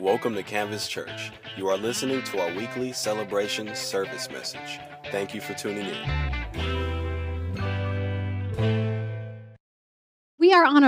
Welcome 0.00 0.36
to 0.36 0.44
Canvas 0.44 0.86
Church. 0.86 1.32
You 1.56 1.66
are 1.70 1.76
listening 1.76 2.22
to 2.22 2.40
our 2.40 2.54
weekly 2.54 2.92
celebration 2.92 3.74
service 3.74 4.30
message. 4.30 4.78
Thank 5.10 5.34
you 5.34 5.40
for 5.40 5.54
tuning 5.54 5.86
in. 5.86 6.87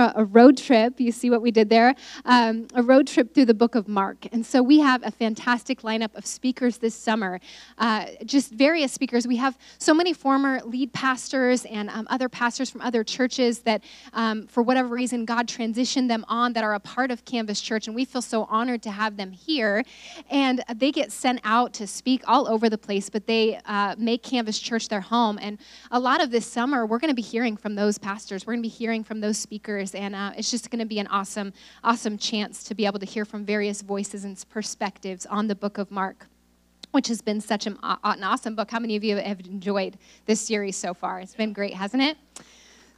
A, 0.01 0.13
a, 0.17 0.25
road 0.25 0.57
trip. 0.57 0.99
You 0.99 1.11
see 1.11 1.29
what 1.29 1.41
we 1.41 1.51
did 1.51 1.69
there? 1.69 1.95
Um, 2.25 2.67
a 2.73 2.83
road 2.83 3.07
trip 3.07 3.33
through 3.33 3.45
the 3.45 3.53
book 3.53 3.75
of 3.75 3.87
Mark. 3.87 4.27
And 4.31 4.45
so 4.45 4.61
we 4.61 4.79
have 4.79 5.05
a 5.05 5.11
fantastic 5.11 5.81
lineup 5.81 6.15
of 6.15 6.25
speakers 6.25 6.77
this 6.77 6.95
summer, 6.95 7.39
uh, 7.77 8.07
just 8.25 8.51
various 8.51 8.91
speakers. 8.91 9.27
We 9.27 9.37
have 9.37 9.57
so 9.77 9.93
many 9.93 10.13
former 10.13 10.61
lead 10.63 10.93
pastors 10.93 11.65
and 11.65 11.89
um, 11.89 12.07
other 12.09 12.29
pastors 12.29 12.69
from 12.69 12.81
other 12.81 13.03
churches 13.03 13.59
that, 13.59 13.83
um, 14.13 14.47
for 14.47 14.63
whatever 14.63 14.89
reason, 14.89 15.25
God 15.25 15.47
transitioned 15.47 16.07
them 16.07 16.25
on 16.27 16.53
that 16.53 16.63
are 16.63 16.73
a 16.73 16.79
part 16.79 17.11
of 17.11 17.23
Canvas 17.25 17.61
Church. 17.61 17.87
And 17.87 17.95
we 17.95 18.05
feel 18.05 18.21
so 18.21 18.45
honored 18.49 18.81
to 18.83 18.91
have 18.91 19.17
them 19.17 19.31
here. 19.31 19.83
And 20.29 20.63
they 20.75 20.91
get 20.91 21.11
sent 21.11 21.39
out 21.43 21.73
to 21.73 21.87
speak 21.87 22.23
all 22.27 22.47
over 22.47 22.69
the 22.69 22.77
place, 22.77 23.09
but 23.09 23.27
they 23.27 23.59
uh, 23.65 23.95
make 23.97 24.23
Canvas 24.23 24.59
Church 24.59 24.87
their 24.87 25.01
home. 25.01 25.37
And 25.41 25.59
a 25.91 25.99
lot 25.99 26.21
of 26.21 26.31
this 26.31 26.45
summer, 26.45 26.85
we're 26.85 26.99
going 26.99 27.09
to 27.09 27.15
be 27.15 27.21
hearing 27.21 27.57
from 27.57 27.75
those 27.75 27.97
pastors. 27.97 28.45
We're 28.45 28.53
going 28.53 28.63
to 28.63 28.69
be 28.69 28.73
hearing 28.73 29.03
from 29.03 29.21
those 29.21 29.37
speakers, 29.37 29.90
and 29.95 30.15
uh, 30.15 30.31
it's 30.37 30.51
just 30.51 30.69
going 30.69 30.79
to 30.79 30.85
be 30.85 30.99
an 30.99 31.07
awesome, 31.07 31.53
awesome 31.83 32.17
chance 32.17 32.63
to 32.65 32.75
be 32.75 32.85
able 32.85 32.99
to 32.99 33.05
hear 33.05 33.25
from 33.25 33.45
various 33.45 33.81
voices 33.81 34.23
and 34.23 34.43
perspectives 34.49 35.25
on 35.25 35.47
the 35.47 35.55
book 35.55 35.77
of 35.77 35.91
Mark 35.91 36.27
which 36.91 37.07
has 37.07 37.21
been 37.21 37.39
such 37.41 37.67
an, 37.67 37.77
an 37.83 38.23
awesome 38.23 38.55
book. 38.55 38.69
How 38.69 38.79
many 38.79 38.95
of 38.95 39.03
you 39.03 39.15
have 39.15 39.39
enjoyed 39.39 39.97
this 40.25 40.41
series 40.41 40.75
so 40.75 40.93
far? 40.93 41.19
It's 41.19 41.35
been 41.35 41.53
great, 41.53 41.73
hasn't 41.73 42.03
it? 42.03 42.17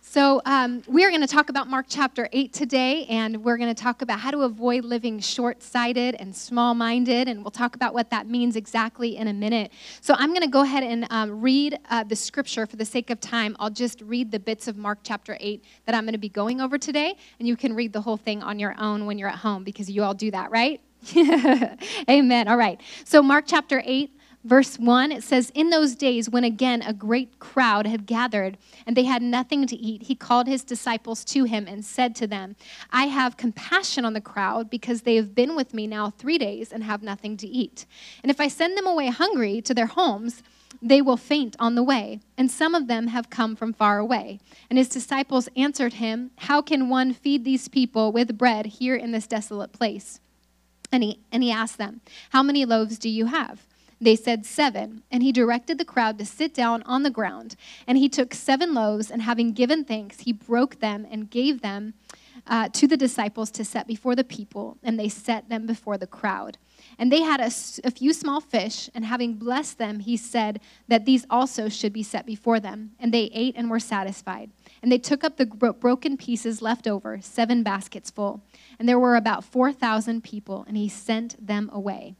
So, 0.05 0.41
um, 0.45 0.83
we 0.85 1.05
are 1.05 1.09
going 1.09 1.21
to 1.21 1.27
talk 1.27 1.47
about 1.47 1.69
Mark 1.69 1.85
chapter 1.87 2.27
8 2.33 2.51
today, 2.51 3.05
and 3.05 3.41
we're 3.41 3.55
going 3.55 3.73
to 3.73 3.81
talk 3.83 4.01
about 4.01 4.19
how 4.19 4.31
to 4.31 4.41
avoid 4.41 4.83
living 4.83 5.21
short 5.21 5.63
sighted 5.63 6.15
and 6.15 6.35
small 6.35 6.73
minded, 6.73 7.29
and 7.29 7.41
we'll 7.41 7.51
talk 7.51 7.73
about 7.73 7.93
what 7.93 8.09
that 8.09 8.27
means 8.27 8.57
exactly 8.57 9.15
in 9.15 9.29
a 9.29 9.33
minute. 9.33 9.71
So, 10.01 10.13
I'm 10.17 10.31
going 10.31 10.41
to 10.41 10.49
go 10.49 10.61
ahead 10.61 10.83
and 10.83 11.07
um, 11.09 11.39
read 11.39 11.79
uh, 11.89 12.03
the 12.03 12.17
scripture 12.17 12.65
for 12.65 12.75
the 12.75 12.83
sake 12.83 13.11
of 13.11 13.21
time. 13.21 13.55
I'll 13.61 13.69
just 13.69 14.01
read 14.01 14.29
the 14.29 14.39
bits 14.39 14.67
of 14.67 14.75
Mark 14.75 14.99
chapter 15.03 15.37
8 15.39 15.63
that 15.85 15.95
I'm 15.95 16.03
going 16.03 16.11
to 16.11 16.19
be 16.19 16.29
going 16.29 16.59
over 16.59 16.77
today, 16.77 17.15
and 17.39 17.47
you 17.47 17.55
can 17.55 17.73
read 17.73 17.93
the 17.93 18.01
whole 18.01 18.17
thing 18.17 18.43
on 18.43 18.59
your 18.59 18.75
own 18.77 19.05
when 19.05 19.17
you're 19.17 19.29
at 19.29 19.39
home 19.39 19.63
because 19.63 19.89
you 19.89 20.03
all 20.03 20.13
do 20.13 20.29
that, 20.31 20.51
right? 20.51 20.81
Amen. 22.09 22.49
All 22.49 22.57
right. 22.57 22.79
So, 23.05 23.23
Mark 23.23 23.45
chapter 23.47 23.81
8 23.85 24.11
verse 24.43 24.77
1, 24.77 25.11
it 25.11 25.23
says, 25.23 25.51
In 25.55 25.69
those 25.69 25.95
days, 25.95 26.29
when 26.29 26.43
again 26.43 26.81
a 26.81 26.93
great 26.93 27.39
crowd 27.39 27.87
had 27.87 28.05
gathered 28.05 28.57
and 28.85 28.95
they 28.95 29.03
had 29.03 29.21
nothing 29.21 29.65
to 29.67 29.75
eat, 29.75 30.03
he 30.03 30.15
called 30.15 30.47
his 30.47 30.63
disciples 30.63 31.23
to 31.25 31.45
him 31.45 31.67
and 31.67 31.83
said 31.83 32.15
to 32.15 32.27
them, 32.27 32.55
I 32.91 33.05
have 33.05 33.37
compassion 33.37 34.05
on 34.05 34.13
the 34.13 34.21
crowd 34.21 34.69
because 34.69 35.01
they 35.01 35.15
have 35.15 35.33
been 35.35 35.55
with 35.55 35.73
me 35.73 35.87
now 35.87 36.09
three 36.09 36.37
days 36.37 36.71
and 36.71 36.83
have 36.83 37.03
nothing 37.03 37.37
to 37.37 37.47
eat. 37.47 37.85
And 38.21 38.29
if 38.29 38.39
I 38.39 38.47
send 38.47 38.77
them 38.77 38.87
away 38.87 39.07
hungry 39.07 39.61
to 39.61 39.73
their 39.73 39.87
homes, 39.87 40.43
they 40.81 41.01
will 41.01 41.17
faint 41.17 41.55
on 41.59 41.75
the 41.75 41.83
way, 41.83 42.19
and 42.37 42.51
some 42.51 42.75
of 42.75 42.87
them 42.87 43.07
have 43.07 43.29
come 43.29 43.55
from 43.55 43.73
far 43.73 43.99
away. 43.99 44.39
And 44.69 44.77
his 44.77 44.89
disciples 44.89 45.47
answered 45.55 45.93
him, 45.93 46.31
How 46.37 46.61
can 46.61 46.89
one 46.89 47.13
feed 47.13 47.45
these 47.45 47.69
people 47.69 48.11
with 48.11 48.37
bread 48.37 48.65
here 48.65 48.95
in 48.95 49.11
this 49.11 49.27
desolate 49.27 49.71
place? 49.71 50.19
And 50.91 51.01
he, 51.01 51.19
and 51.31 51.41
he 51.41 51.51
asked 51.51 51.77
them, 51.77 52.01
How 52.31 52.43
many 52.43 52.65
loaves 52.65 52.97
do 52.97 53.07
you 53.07 53.27
have? 53.27 53.61
They 53.99 54.15
said, 54.15 54.45
Seven. 54.45 55.03
And 55.11 55.23
he 55.23 55.31
directed 55.31 55.77
the 55.77 55.85
crowd 55.85 56.17
to 56.19 56.25
sit 56.25 56.53
down 56.53 56.83
on 56.83 57.03
the 57.03 57.09
ground. 57.09 57.55
And 57.87 57.97
he 57.97 58.09
took 58.09 58.33
seven 58.33 58.73
loaves, 58.73 59.11
and 59.11 59.21
having 59.21 59.51
given 59.51 59.83
thanks, 59.85 60.21
he 60.21 60.33
broke 60.33 60.79
them 60.79 61.07
and 61.09 61.29
gave 61.29 61.61
them 61.61 61.93
uh, 62.47 62.69
to 62.69 62.87
the 62.87 62.97
disciples 62.97 63.51
to 63.51 63.63
set 63.63 63.87
before 63.87 64.15
the 64.15 64.23
people. 64.23 64.77
And 64.83 64.99
they 64.99 65.09
set 65.09 65.49
them 65.49 65.65
before 65.65 65.97
the 65.97 66.07
crowd. 66.07 66.57
And 66.99 67.11
they 67.11 67.21
had 67.21 67.39
a, 67.39 67.51
a, 67.83 67.91
few 67.91 68.13
small 68.13 68.41
fish, 68.41 68.89
and 68.93 69.05
having 69.05 69.35
blessed 69.35 69.77
them, 69.77 69.99
he 69.99 70.17
said 70.17 70.59
that 70.87 71.05
these 71.05 71.25
also 71.29 71.69
should 71.69 71.93
be 71.93 72.03
set 72.03 72.25
before 72.25 72.59
them. 72.59 72.91
And 72.99 73.13
they 73.13 73.29
ate 73.33 73.55
and 73.55 73.69
were 73.69 73.79
satisfied. 73.79 74.51
And 74.81 74.91
they 74.91 74.97
took 74.97 75.23
up 75.23 75.37
the 75.37 75.45
broken 75.45 76.17
pieces 76.17 76.61
left 76.61 76.87
over, 76.87 77.19
seven 77.21 77.63
baskets 77.63 78.11
full. 78.11 78.43
And 78.79 78.87
there 78.87 78.99
were 78.99 79.15
about 79.15 79.45
4,000 79.45 80.23
people, 80.23 80.65
and 80.67 80.75
he 80.75 80.89
sent 80.89 81.45
them 81.45 81.69
away. 81.71 82.15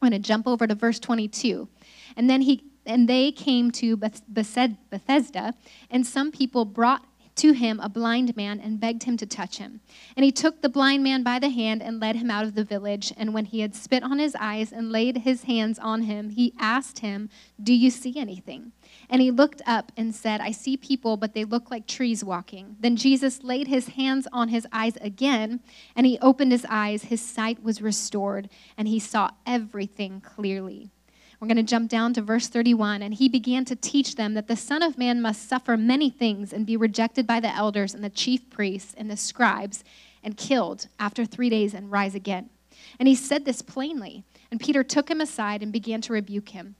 I'm 0.00 0.10
going 0.10 0.22
to 0.22 0.26
jump 0.26 0.46
over 0.46 0.66
to 0.66 0.74
verse 0.74 0.98
22. 0.98 1.68
And 2.16 2.28
then 2.28 2.42
he 2.42 2.64
and 2.86 3.08
they 3.08 3.30
came 3.30 3.70
to 3.72 3.96
Bethsaida, 3.96 5.54
and 5.90 6.06
some 6.06 6.32
people 6.32 6.64
brought 6.64 7.04
to 7.36 7.52
him 7.52 7.78
a 7.80 7.88
blind 7.88 8.36
man 8.36 8.58
and 8.58 8.80
begged 8.80 9.04
him 9.04 9.16
to 9.18 9.26
touch 9.26 9.58
him. 9.58 9.80
And 10.16 10.24
he 10.24 10.32
took 10.32 10.60
the 10.60 10.68
blind 10.68 11.02
man 11.02 11.22
by 11.22 11.38
the 11.38 11.50
hand 11.50 11.82
and 11.82 12.00
led 12.00 12.16
him 12.16 12.30
out 12.30 12.44
of 12.44 12.54
the 12.54 12.64
village. 12.64 13.12
And 13.16 13.32
when 13.32 13.44
he 13.44 13.60
had 13.60 13.74
spit 13.74 14.02
on 14.02 14.18
his 14.18 14.34
eyes 14.38 14.72
and 14.72 14.90
laid 14.90 15.18
his 15.18 15.44
hands 15.44 15.78
on 15.78 16.02
him, 16.02 16.30
he 16.30 16.54
asked 16.58 17.00
him, 17.00 17.28
Do 17.62 17.72
you 17.72 17.90
see 17.90 18.18
anything? 18.18 18.72
And 19.10 19.20
he 19.20 19.32
looked 19.32 19.60
up 19.66 19.90
and 19.96 20.14
said, 20.14 20.40
I 20.40 20.52
see 20.52 20.76
people, 20.76 21.16
but 21.16 21.34
they 21.34 21.44
look 21.44 21.70
like 21.70 21.86
trees 21.86 22.22
walking. 22.24 22.76
Then 22.78 22.94
Jesus 22.94 23.42
laid 23.42 23.66
his 23.66 23.88
hands 23.88 24.28
on 24.32 24.48
his 24.48 24.66
eyes 24.72 24.96
again, 25.00 25.60
and 25.96 26.06
he 26.06 26.18
opened 26.20 26.52
his 26.52 26.64
eyes. 26.70 27.02
His 27.02 27.20
sight 27.20 27.62
was 27.62 27.82
restored, 27.82 28.48
and 28.78 28.86
he 28.86 29.00
saw 29.00 29.30
everything 29.44 30.20
clearly. 30.20 30.92
We're 31.40 31.48
going 31.48 31.56
to 31.56 31.62
jump 31.62 31.88
down 31.90 32.12
to 32.14 32.22
verse 32.22 32.48
31. 32.48 33.02
And 33.02 33.14
he 33.14 33.28
began 33.28 33.64
to 33.64 33.74
teach 33.74 34.16
them 34.16 34.34
that 34.34 34.46
the 34.46 34.56
Son 34.56 34.82
of 34.82 34.98
Man 34.98 35.22
must 35.22 35.48
suffer 35.48 35.76
many 35.76 36.10
things 36.10 36.52
and 36.52 36.66
be 36.66 36.76
rejected 36.76 37.26
by 37.26 37.40
the 37.40 37.54
elders 37.54 37.94
and 37.94 38.04
the 38.04 38.10
chief 38.10 38.48
priests 38.50 38.94
and 38.96 39.10
the 39.10 39.16
scribes 39.16 39.82
and 40.22 40.36
killed 40.36 40.88
after 40.98 41.24
three 41.24 41.48
days 41.48 41.72
and 41.72 41.90
rise 41.90 42.14
again. 42.14 42.50
And 42.98 43.08
he 43.08 43.14
said 43.14 43.46
this 43.46 43.62
plainly. 43.62 44.22
And 44.50 44.60
Peter 44.60 44.84
took 44.84 45.10
him 45.10 45.20
aside 45.20 45.62
and 45.62 45.72
began 45.72 46.02
to 46.02 46.12
rebuke 46.12 46.50
him. 46.50 46.76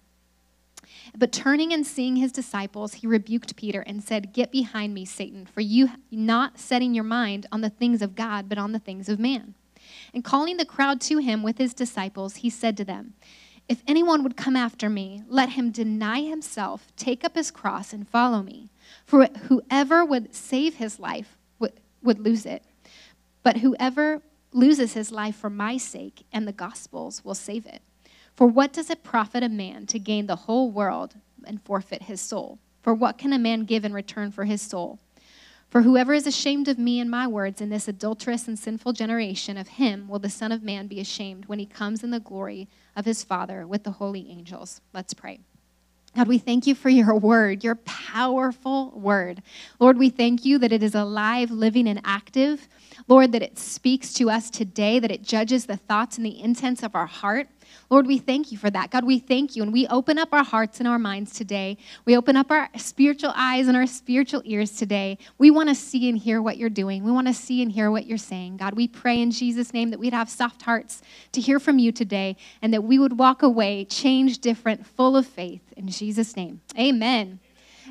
But 1.16 1.32
turning 1.32 1.72
and 1.72 1.86
seeing 1.86 2.16
his 2.16 2.32
disciples, 2.32 2.94
he 2.94 3.06
rebuked 3.06 3.56
Peter 3.56 3.80
and 3.80 4.02
said, 4.02 4.32
Get 4.32 4.52
behind 4.52 4.94
me, 4.94 5.04
Satan, 5.04 5.46
for 5.46 5.60
you 5.60 5.90
not 6.10 6.58
setting 6.58 6.94
your 6.94 7.04
mind 7.04 7.46
on 7.50 7.60
the 7.60 7.70
things 7.70 8.02
of 8.02 8.14
God, 8.14 8.48
but 8.48 8.58
on 8.58 8.72
the 8.72 8.78
things 8.78 9.08
of 9.08 9.18
man. 9.18 9.54
And 10.14 10.24
calling 10.24 10.56
the 10.56 10.64
crowd 10.64 11.00
to 11.02 11.18
him 11.18 11.42
with 11.42 11.58
his 11.58 11.74
disciples, 11.74 12.36
he 12.36 12.50
said 12.50 12.76
to 12.76 12.84
them, 12.84 13.14
If 13.68 13.82
anyone 13.86 14.22
would 14.22 14.36
come 14.36 14.56
after 14.56 14.88
me, 14.88 15.22
let 15.28 15.50
him 15.50 15.70
deny 15.70 16.22
himself, 16.22 16.92
take 16.96 17.24
up 17.24 17.34
his 17.34 17.50
cross, 17.50 17.92
and 17.92 18.08
follow 18.08 18.42
me. 18.42 18.70
For 19.04 19.26
whoever 19.44 20.04
would 20.04 20.34
save 20.34 20.76
his 20.76 20.98
life 20.98 21.36
would, 21.58 22.18
lose 22.18 22.46
it. 22.46 22.64
But 23.42 23.58
whoever 23.58 24.22
loses 24.52 24.94
his 24.94 25.12
life 25.12 25.36
for 25.36 25.50
my 25.50 25.76
sake 25.76 26.24
and 26.32 26.46
the 26.46 26.52
gospel's 26.52 27.24
will 27.24 27.34
save 27.34 27.66
it. 27.66 27.82
For 28.36 28.46
what 28.46 28.72
does 28.72 28.90
it 28.90 29.02
profit 29.02 29.42
a 29.42 29.48
man 29.48 29.86
to 29.86 29.98
gain 29.98 30.26
the 30.26 30.36
whole 30.36 30.70
world 30.70 31.14
and 31.44 31.62
forfeit 31.62 32.04
his 32.04 32.20
soul? 32.20 32.58
For 32.82 32.94
what 32.94 33.18
can 33.18 33.32
a 33.32 33.38
man 33.38 33.64
give 33.64 33.84
in 33.84 33.92
return 33.92 34.32
for 34.32 34.44
his 34.44 34.62
soul? 34.62 34.98
For 35.70 35.82
whoever 35.82 36.12
is 36.12 36.26
ashamed 36.26 36.66
of 36.66 36.78
me 36.78 36.98
and 36.98 37.08
my 37.08 37.28
words 37.28 37.60
in 37.60 37.68
this 37.70 37.86
adulterous 37.86 38.48
and 38.48 38.58
sinful 38.58 38.92
generation, 38.94 39.56
of 39.56 39.68
him 39.68 40.08
will 40.08 40.18
the 40.18 40.28
Son 40.28 40.50
of 40.50 40.64
Man 40.64 40.88
be 40.88 40.98
ashamed 40.98 41.46
when 41.46 41.60
he 41.60 41.66
comes 41.66 42.02
in 42.02 42.10
the 42.10 42.18
glory 42.18 42.66
of 42.96 43.04
his 43.04 43.22
Father 43.22 43.64
with 43.66 43.84
the 43.84 43.92
holy 43.92 44.28
angels. 44.30 44.80
Let's 44.92 45.14
pray. 45.14 45.38
God, 46.16 46.26
we 46.26 46.38
thank 46.38 46.66
you 46.66 46.74
for 46.74 46.88
your 46.88 47.14
word, 47.14 47.62
your 47.62 47.76
powerful 47.76 48.90
word. 48.96 49.42
Lord, 49.78 49.96
we 49.96 50.10
thank 50.10 50.44
you 50.44 50.58
that 50.58 50.72
it 50.72 50.82
is 50.82 50.96
alive, 50.96 51.52
living, 51.52 51.86
and 51.86 52.00
active. 52.04 52.66
Lord, 53.06 53.30
that 53.30 53.42
it 53.42 53.56
speaks 53.56 54.12
to 54.14 54.28
us 54.28 54.50
today, 54.50 54.98
that 54.98 55.12
it 55.12 55.22
judges 55.22 55.66
the 55.66 55.76
thoughts 55.76 56.16
and 56.16 56.26
the 56.26 56.40
intents 56.40 56.82
of 56.82 56.96
our 56.96 57.06
heart. 57.06 57.46
Lord, 57.90 58.06
we 58.06 58.18
thank 58.18 58.52
you 58.52 58.58
for 58.58 58.70
that. 58.70 58.90
God, 58.90 59.04
we 59.04 59.18
thank 59.18 59.56
you. 59.56 59.64
And 59.64 59.72
we 59.72 59.86
open 59.88 60.16
up 60.16 60.32
our 60.32 60.44
hearts 60.44 60.78
and 60.78 60.88
our 60.88 60.98
minds 60.98 61.32
today. 61.32 61.76
We 62.04 62.16
open 62.16 62.36
up 62.36 62.50
our 62.50 62.68
spiritual 62.76 63.32
eyes 63.34 63.66
and 63.66 63.76
our 63.76 63.86
spiritual 63.86 64.42
ears 64.44 64.76
today. 64.76 65.18
We 65.38 65.50
want 65.50 65.70
to 65.70 65.74
see 65.74 66.08
and 66.08 66.16
hear 66.16 66.40
what 66.40 66.56
you're 66.56 66.70
doing. 66.70 67.02
We 67.02 67.10
want 67.10 67.26
to 67.26 67.34
see 67.34 67.62
and 67.62 67.72
hear 67.72 67.90
what 67.90 68.06
you're 68.06 68.16
saying. 68.16 68.58
God, 68.58 68.74
we 68.74 68.86
pray 68.86 69.20
in 69.20 69.32
Jesus' 69.32 69.74
name 69.74 69.90
that 69.90 69.98
we'd 69.98 70.12
have 70.12 70.30
soft 70.30 70.62
hearts 70.62 71.02
to 71.32 71.40
hear 71.40 71.58
from 71.58 71.80
you 71.80 71.90
today 71.90 72.36
and 72.62 72.72
that 72.72 72.84
we 72.84 72.98
would 72.98 73.18
walk 73.18 73.42
away 73.42 73.84
changed, 73.86 74.40
different, 74.40 74.86
full 74.86 75.16
of 75.16 75.26
faith. 75.26 75.62
In 75.76 75.88
Jesus' 75.88 76.36
name, 76.36 76.60
amen. 76.78 77.40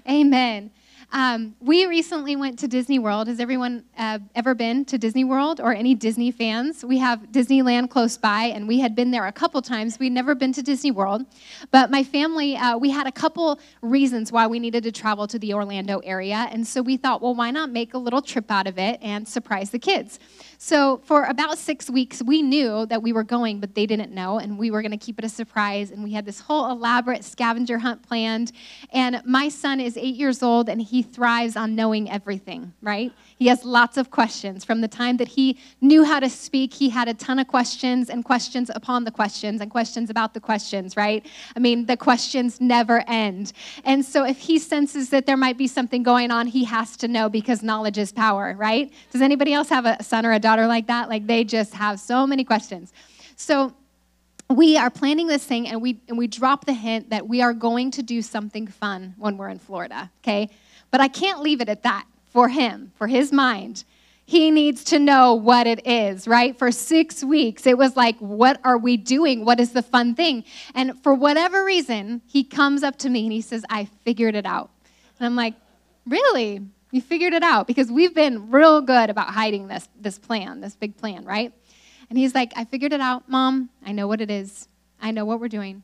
Amen. 0.07 0.71
Um, 1.11 1.55
we 1.59 1.87
recently 1.87 2.35
went 2.35 2.59
to 2.59 2.67
Disney 2.67 2.99
World. 2.99 3.27
Has 3.29 3.39
everyone 3.39 3.83
uh, 3.97 4.19
ever 4.35 4.53
been 4.53 4.85
to 4.85 4.97
Disney 4.99 5.23
World 5.23 5.59
or 5.59 5.73
any 5.73 5.95
Disney 5.95 6.29
fans? 6.29 6.85
We 6.85 6.99
have 6.99 7.31
Disneyland 7.31 7.89
close 7.89 8.15
by, 8.15 8.43
and 8.43 8.67
we 8.67 8.79
had 8.79 8.93
been 8.93 9.09
there 9.09 9.25
a 9.25 9.31
couple 9.31 9.59
times. 9.63 9.97
We'd 9.97 10.11
never 10.11 10.35
been 10.35 10.53
to 10.53 10.61
Disney 10.61 10.91
World. 10.91 11.25
But 11.71 11.89
my 11.89 12.03
family, 12.03 12.57
uh, 12.57 12.77
we 12.77 12.91
had 12.91 13.07
a 13.07 13.11
couple 13.11 13.59
reasons 13.81 14.31
why 14.31 14.45
we 14.45 14.59
needed 14.59 14.83
to 14.83 14.91
travel 14.91 15.25
to 15.27 15.39
the 15.39 15.53
Orlando 15.53 15.97
area. 15.99 16.47
And 16.51 16.67
so 16.67 16.83
we 16.83 16.95
thought, 16.95 17.23
well, 17.23 17.33
why 17.33 17.49
not 17.49 17.71
make 17.71 17.95
a 17.95 17.97
little 17.97 18.21
trip 18.21 18.51
out 18.51 18.67
of 18.67 18.77
it 18.77 18.99
and 19.01 19.27
surprise 19.27 19.71
the 19.71 19.79
kids? 19.79 20.19
So 20.61 20.99
for 21.05 21.23
about 21.23 21.57
six 21.57 21.89
weeks, 21.89 22.21
we 22.21 22.41
knew 22.41 22.85
that 22.87 23.01
we 23.01 23.13
were 23.13 23.23
going, 23.23 23.61
but 23.61 23.75
they 23.75 23.85
didn't 23.85 24.11
know, 24.11 24.39
and 24.39 24.59
we 24.59 24.71
were 24.71 24.81
going 24.81 24.91
to 24.91 24.97
keep 24.97 25.17
it 25.17 25.23
a 25.23 25.29
surprise. 25.29 25.89
And 25.89 26.03
we 26.03 26.11
had 26.11 26.25
this 26.25 26.41
whole 26.41 26.69
elaborate 26.69 27.23
scavenger 27.23 27.77
hunt 27.77 28.03
planned. 28.03 28.51
And 28.91 29.21
my 29.25 29.47
son 29.47 29.79
is 29.79 29.95
eight 29.95 30.15
years 30.15 30.43
old, 30.43 30.67
and 30.67 30.81
he 30.81 31.01
thrives 31.01 31.55
on 31.55 31.75
knowing 31.75 32.11
everything, 32.11 32.73
right? 32.81 33.13
He 33.37 33.47
has 33.47 33.63
lots 33.63 33.95
of 33.95 34.11
questions. 34.11 34.65
From 34.65 34.81
the 34.81 34.89
time 34.89 35.15
that 35.15 35.29
he 35.29 35.57
knew 35.79 36.03
how 36.03 36.19
to 36.19 36.29
speak, 36.29 36.73
he 36.73 36.89
had 36.89 37.07
a 37.07 37.13
ton 37.13 37.39
of 37.39 37.47
questions 37.47 38.09
and 38.09 38.25
questions 38.25 38.69
upon 38.75 39.05
the 39.05 39.11
questions 39.11 39.61
and 39.61 39.71
questions 39.71 40.09
about 40.09 40.33
the 40.33 40.41
questions, 40.41 40.97
right? 40.97 41.25
I 41.55 41.59
mean, 41.59 41.85
the 41.85 41.95
questions 41.95 42.59
never 42.59 43.01
end. 43.07 43.53
And 43.85 44.03
so 44.03 44.25
if 44.25 44.37
he 44.39 44.59
senses 44.59 45.09
that 45.11 45.25
there 45.25 45.37
might 45.37 45.57
be 45.57 45.67
something 45.67 46.03
going 46.03 46.31
on, 46.31 46.47
he 46.47 46.65
has 46.65 46.97
to 46.97 47.07
know 47.07 47.29
because 47.29 47.63
knowledge 47.63 47.97
is 47.97 48.11
power, 48.11 48.55
right? 48.57 48.91
Does 49.11 49.21
anybody 49.21 49.53
else 49.53 49.69
have 49.69 49.85
a 49.85 50.03
son 50.03 50.25
or 50.25 50.33
a 50.33 50.39
daughter 50.39 50.48
like 50.67 50.87
that? 50.87 51.09
Like 51.09 51.27
they 51.27 51.43
just 51.43 51.73
have 51.73 51.99
so 51.99 52.25
many 52.25 52.43
questions. 52.43 52.93
So 53.35 53.73
we 54.49 54.77
are 54.77 54.89
planning 54.89 55.27
this 55.27 55.43
thing 55.43 55.67
and 55.67 55.81
we 55.81 56.01
and 56.07 56.17
we 56.17 56.27
drop 56.27 56.65
the 56.65 56.73
hint 56.73 57.11
that 57.11 57.27
we 57.27 57.41
are 57.41 57.53
going 57.53 57.91
to 57.91 58.03
do 58.03 58.21
something 58.21 58.67
fun 58.67 59.13
when 59.17 59.37
we're 59.37 59.49
in 59.49 59.59
Florida, 59.59 60.09
okay? 60.21 60.49
But 60.91 61.01
I 61.01 61.07
can't 61.07 61.41
leave 61.41 61.61
it 61.61 61.69
at 61.69 61.83
that 61.83 62.05
for 62.31 62.49
him, 62.49 62.91
for 62.95 63.07
his 63.07 63.31
mind. 63.31 63.83
He 64.25 64.51
needs 64.51 64.83
to 64.85 64.99
know 64.99 65.33
what 65.33 65.65
it 65.65 65.87
is, 65.87 66.27
right? 66.27 66.57
For 66.57 66.71
six 66.71 67.23
weeks, 67.23 67.65
it 67.65 67.77
was 67.77 67.95
like, 67.95 68.15
what 68.19 68.59
are 68.63 68.77
we 68.77 68.95
doing? 68.95 69.43
What 69.43 69.59
is 69.59 69.71
the 69.71 69.81
fun 69.81 70.13
thing? 70.13 70.43
And 70.75 71.01
for 71.01 71.15
whatever 71.15 71.63
reason, 71.63 72.21
he 72.27 72.43
comes 72.43 72.83
up 72.83 72.97
to 72.97 73.09
me 73.09 73.23
and 73.23 73.33
he 73.33 73.41
says, 73.41 73.65
I 73.71 73.85
figured 73.85 74.35
it 74.35 74.45
out. 74.45 74.69
And 75.19 75.25
I'm 75.25 75.35
like, 75.35 75.55
really? 76.05 76.61
You 76.91 77.01
figured 77.01 77.33
it 77.33 77.43
out? 77.43 77.67
Because 77.67 77.91
we've 77.91 78.15
been 78.15 78.49
real 78.49 78.81
good 78.81 79.09
about 79.09 79.29
hiding 79.29 79.67
this, 79.67 79.87
this 79.99 80.17
plan, 80.17 80.61
this 80.61 80.75
big 80.75 80.97
plan, 80.97 81.23
right? 81.23 81.53
And 82.09 82.17
he's 82.17 82.33
like, 82.33 82.51
I 82.55 82.65
figured 82.65 82.93
it 82.93 83.01
out, 83.01 83.29
Mom. 83.29 83.69
I 83.85 83.91
know 83.91 84.07
what 84.07 84.21
it 84.21 84.31
is. 84.31 84.67
I 85.01 85.11
know 85.11 85.25
what 85.25 85.39
we're 85.39 85.49
doing. 85.49 85.83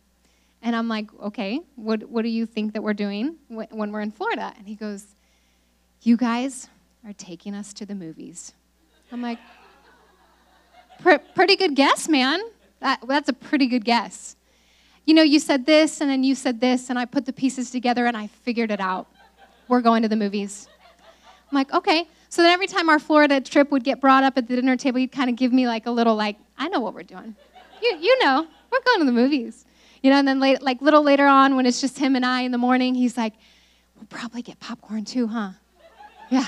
And 0.63 0.75
I'm 0.75 0.87
like, 0.87 1.07
okay, 1.21 1.59
what, 1.75 2.09
what 2.09 2.23
do 2.23 2.29
you 2.29 2.47
think 2.47 2.73
that 2.73 2.81
we're 2.81 2.93
doing 2.93 3.35
when 3.49 3.91
we're 3.91 4.01
in 4.01 4.11
Florida? 4.11 4.51
And 4.57 4.67
he 4.67 4.73
goes, 4.73 5.05
you 6.01 6.17
guys 6.17 6.69
are 7.05 7.13
taking 7.13 7.53
us 7.53 7.71
to 7.73 7.85
the 7.85 7.93
movies. 7.93 8.53
I'm 9.11 9.21
like, 9.21 9.37
pretty 11.35 11.55
good 11.55 11.75
guess, 11.75 12.09
man. 12.09 12.41
That, 12.79 13.03
that's 13.07 13.29
a 13.29 13.33
pretty 13.33 13.67
good 13.67 13.85
guess. 13.85 14.35
You 15.05 15.13
know, 15.13 15.21
you 15.21 15.39
said 15.39 15.67
this, 15.67 16.01
and 16.01 16.09
then 16.09 16.23
you 16.23 16.33
said 16.33 16.59
this, 16.59 16.89
and 16.89 16.97
I 16.97 17.05
put 17.05 17.27
the 17.27 17.33
pieces 17.33 17.69
together 17.69 18.07
and 18.07 18.17
I 18.17 18.25
figured 18.27 18.71
it 18.71 18.79
out. 18.79 19.07
We're 19.67 19.81
going 19.81 20.01
to 20.01 20.07
the 20.09 20.15
movies. 20.15 20.67
I'm 21.51 21.55
like, 21.55 21.73
okay. 21.73 22.07
So 22.29 22.41
then 22.41 22.51
every 22.51 22.67
time 22.67 22.89
our 22.89 22.99
Florida 22.99 23.39
trip 23.39 23.71
would 23.71 23.83
get 23.83 24.01
brought 24.01 24.23
up 24.23 24.37
at 24.37 24.47
the 24.47 24.55
dinner 24.55 24.75
table, 24.75 24.99
he'd 24.99 25.11
kind 25.11 25.29
of 25.29 25.35
give 25.35 25.53
me 25.53 25.67
like 25.67 25.85
a 25.85 25.91
little, 25.91 26.15
like, 26.15 26.37
I 26.57 26.67
know 26.67 26.79
what 26.79 26.93
we're 26.93 27.03
doing. 27.03 27.35
You, 27.81 27.97
you 27.99 28.23
know, 28.23 28.47
we're 28.71 28.81
going 28.85 28.99
to 28.99 29.05
the 29.05 29.11
movies. 29.11 29.65
You 30.01 30.11
know, 30.11 30.19
and 30.19 30.27
then 30.27 30.39
late, 30.39 30.61
like 30.61 30.81
little 30.81 31.01
later 31.01 31.25
on 31.25 31.55
when 31.55 31.65
it's 31.65 31.81
just 31.81 31.97
him 31.97 32.15
and 32.15 32.25
I 32.25 32.41
in 32.41 32.51
the 32.51 32.57
morning, 32.57 32.93
he's 32.93 33.17
like, 33.17 33.33
we'll 33.95 34.05
probably 34.05 34.41
get 34.41 34.59
popcorn 34.59 35.05
too, 35.05 35.27
huh? 35.27 35.51
Yeah. 36.29 36.45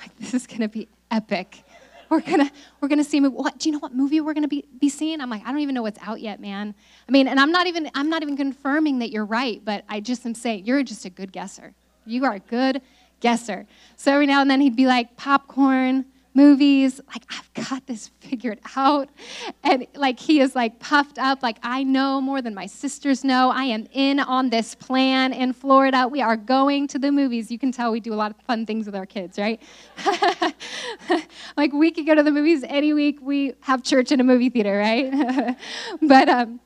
Like, 0.00 0.16
this 0.18 0.32
is 0.32 0.46
going 0.46 0.60
to 0.60 0.68
be 0.68 0.88
epic. 1.10 1.62
We're 2.08 2.20
gonna 2.20 2.50
we're 2.80 2.88
gonna 2.88 3.04
see 3.04 3.20
what 3.20 3.58
do 3.58 3.68
you 3.68 3.72
know 3.72 3.78
what 3.78 3.94
movie 3.94 4.20
we're 4.20 4.34
gonna 4.34 4.48
be, 4.48 4.64
be 4.80 4.88
seeing? 4.88 5.20
I'm 5.20 5.30
like, 5.30 5.42
I 5.46 5.52
don't 5.52 5.60
even 5.60 5.76
know 5.76 5.82
what's 5.82 6.00
out 6.02 6.20
yet, 6.20 6.40
man. 6.40 6.74
I 7.08 7.12
mean, 7.12 7.28
and 7.28 7.38
I'm 7.38 7.52
not 7.52 7.68
even 7.68 7.88
I'm 7.94 8.10
not 8.10 8.22
even 8.22 8.36
confirming 8.36 8.98
that 8.98 9.12
you're 9.12 9.24
right, 9.24 9.64
but 9.64 9.84
I 9.88 10.00
just 10.00 10.26
am 10.26 10.34
saying 10.34 10.66
you're 10.66 10.82
just 10.82 11.04
a 11.04 11.10
good 11.10 11.30
guesser. 11.30 11.72
You 12.06 12.24
are 12.24 12.32
a 12.32 12.40
good 12.40 12.82
guesser. 13.20 13.66
So 13.96 14.12
every 14.12 14.26
now 14.26 14.40
and 14.40 14.50
then 14.50 14.60
he'd 14.60 14.76
be 14.76 14.86
like, 14.86 15.16
popcorn, 15.16 16.06
movies. 16.34 17.00
Like, 17.08 17.24
I've 17.30 17.68
got 17.68 17.86
this 17.86 18.08
figured 18.20 18.60
out. 18.76 19.08
And 19.62 19.86
like, 19.94 20.18
he 20.18 20.40
is 20.40 20.54
like 20.54 20.78
puffed 20.78 21.18
up, 21.18 21.42
like, 21.42 21.58
I 21.62 21.82
know 21.82 22.20
more 22.20 22.40
than 22.40 22.54
my 22.54 22.66
sisters 22.66 23.24
know. 23.24 23.50
I 23.50 23.64
am 23.64 23.88
in 23.92 24.20
on 24.20 24.50
this 24.50 24.74
plan 24.74 25.32
in 25.32 25.52
Florida. 25.52 26.06
We 26.08 26.22
are 26.22 26.36
going 26.36 26.88
to 26.88 26.98
the 26.98 27.10
movies. 27.10 27.50
You 27.50 27.58
can 27.58 27.72
tell 27.72 27.90
we 27.92 28.00
do 28.00 28.14
a 28.14 28.16
lot 28.16 28.30
of 28.30 28.36
fun 28.46 28.66
things 28.66 28.86
with 28.86 28.94
our 28.94 29.06
kids, 29.06 29.38
right? 29.38 29.60
like, 31.56 31.72
we 31.72 31.90
could 31.90 32.06
go 32.06 32.14
to 32.14 32.22
the 32.22 32.32
movies 32.32 32.64
any 32.68 32.92
week. 32.92 33.18
We 33.20 33.54
have 33.60 33.82
church 33.82 34.12
in 34.12 34.20
a 34.20 34.24
movie 34.24 34.50
theater, 34.50 34.78
right? 34.78 35.56
but, 36.02 36.28
um, 36.28 36.60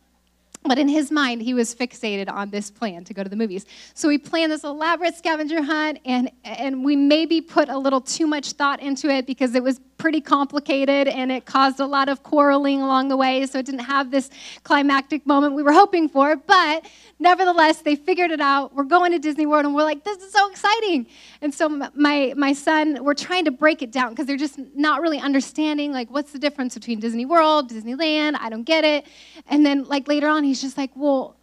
but 0.64 0.78
in 0.78 0.88
his 0.88 1.10
mind, 1.10 1.42
he 1.42 1.52
was 1.52 1.74
fixated 1.74 2.30
on 2.30 2.50
this 2.50 2.70
plan 2.70 3.04
to 3.04 3.14
go 3.14 3.22
to 3.22 3.28
the 3.28 3.36
movies. 3.36 3.66
So 3.92 4.08
we 4.08 4.16
planned 4.16 4.50
this 4.50 4.64
elaborate 4.64 5.14
scavenger 5.14 5.62
hunt, 5.62 5.98
and, 6.04 6.30
and 6.42 6.84
we 6.84 6.96
maybe 6.96 7.40
put 7.40 7.68
a 7.68 7.76
little 7.76 8.00
too 8.00 8.26
much 8.26 8.52
thought 8.52 8.80
into 8.80 9.08
it 9.10 9.26
because 9.26 9.54
it 9.54 9.62
was 9.62 9.78
pretty 9.96 10.20
complicated 10.20 11.08
and 11.08 11.30
it 11.32 11.44
caused 11.44 11.80
a 11.80 11.86
lot 11.86 12.08
of 12.08 12.22
quarreling 12.22 12.82
along 12.82 13.08
the 13.08 13.16
way. 13.16 13.44
So 13.46 13.58
it 13.58 13.66
didn't 13.66 13.80
have 13.80 14.10
this 14.10 14.30
climactic 14.62 15.26
moment 15.26 15.54
we 15.54 15.62
were 15.62 15.72
hoping 15.72 16.08
for. 16.08 16.36
But 16.36 16.86
nevertheless, 17.18 17.82
they 17.82 17.96
figured 17.96 18.30
it 18.30 18.40
out. 18.40 18.74
We're 18.74 18.84
going 18.84 19.12
to 19.12 19.18
Disney 19.18 19.46
World, 19.46 19.64
and 19.64 19.74
we're 19.74 19.84
like, 19.84 20.04
this 20.04 20.18
is 20.18 20.32
so 20.32 20.50
exciting. 20.50 21.06
And 21.40 21.52
so 21.52 21.68
my, 21.68 22.34
my 22.36 22.52
son, 22.52 23.02
we're 23.04 23.14
trying 23.14 23.44
to 23.46 23.50
break 23.50 23.82
it 23.82 23.90
down 23.90 24.10
because 24.10 24.26
they're 24.26 24.36
just 24.36 24.58
not 24.74 25.00
really 25.00 25.18
understanding, 25.18 25.92
like, 25.92 26.10
what's 26.10 26.32
the 26.32 26.38
difference 26.38 26.74
between 26.74 27.00
Disney 27.00 27.26
World, 27.26 27.70
Disneyland? 27.70 28.36
I 28.40 28.48
don't 28.50 28.64
get 28.64 28.84
it. 28.84 29.06
And 29.46 29.64
then, 29.64 29.84
like, 29.84 30.08
later 30.08 30.28
on, 30.28 30.44
he's 30.44 30.60
just 30.60 30.76
like, 30.76 30.90
well, 30.94 31.36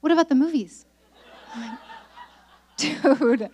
what 0.00 0.12
about 0.12 0.28
the 0.28 0.34
movies? 0.34 0.84
Like, 1.56 1.78
Dude 2.76 3.50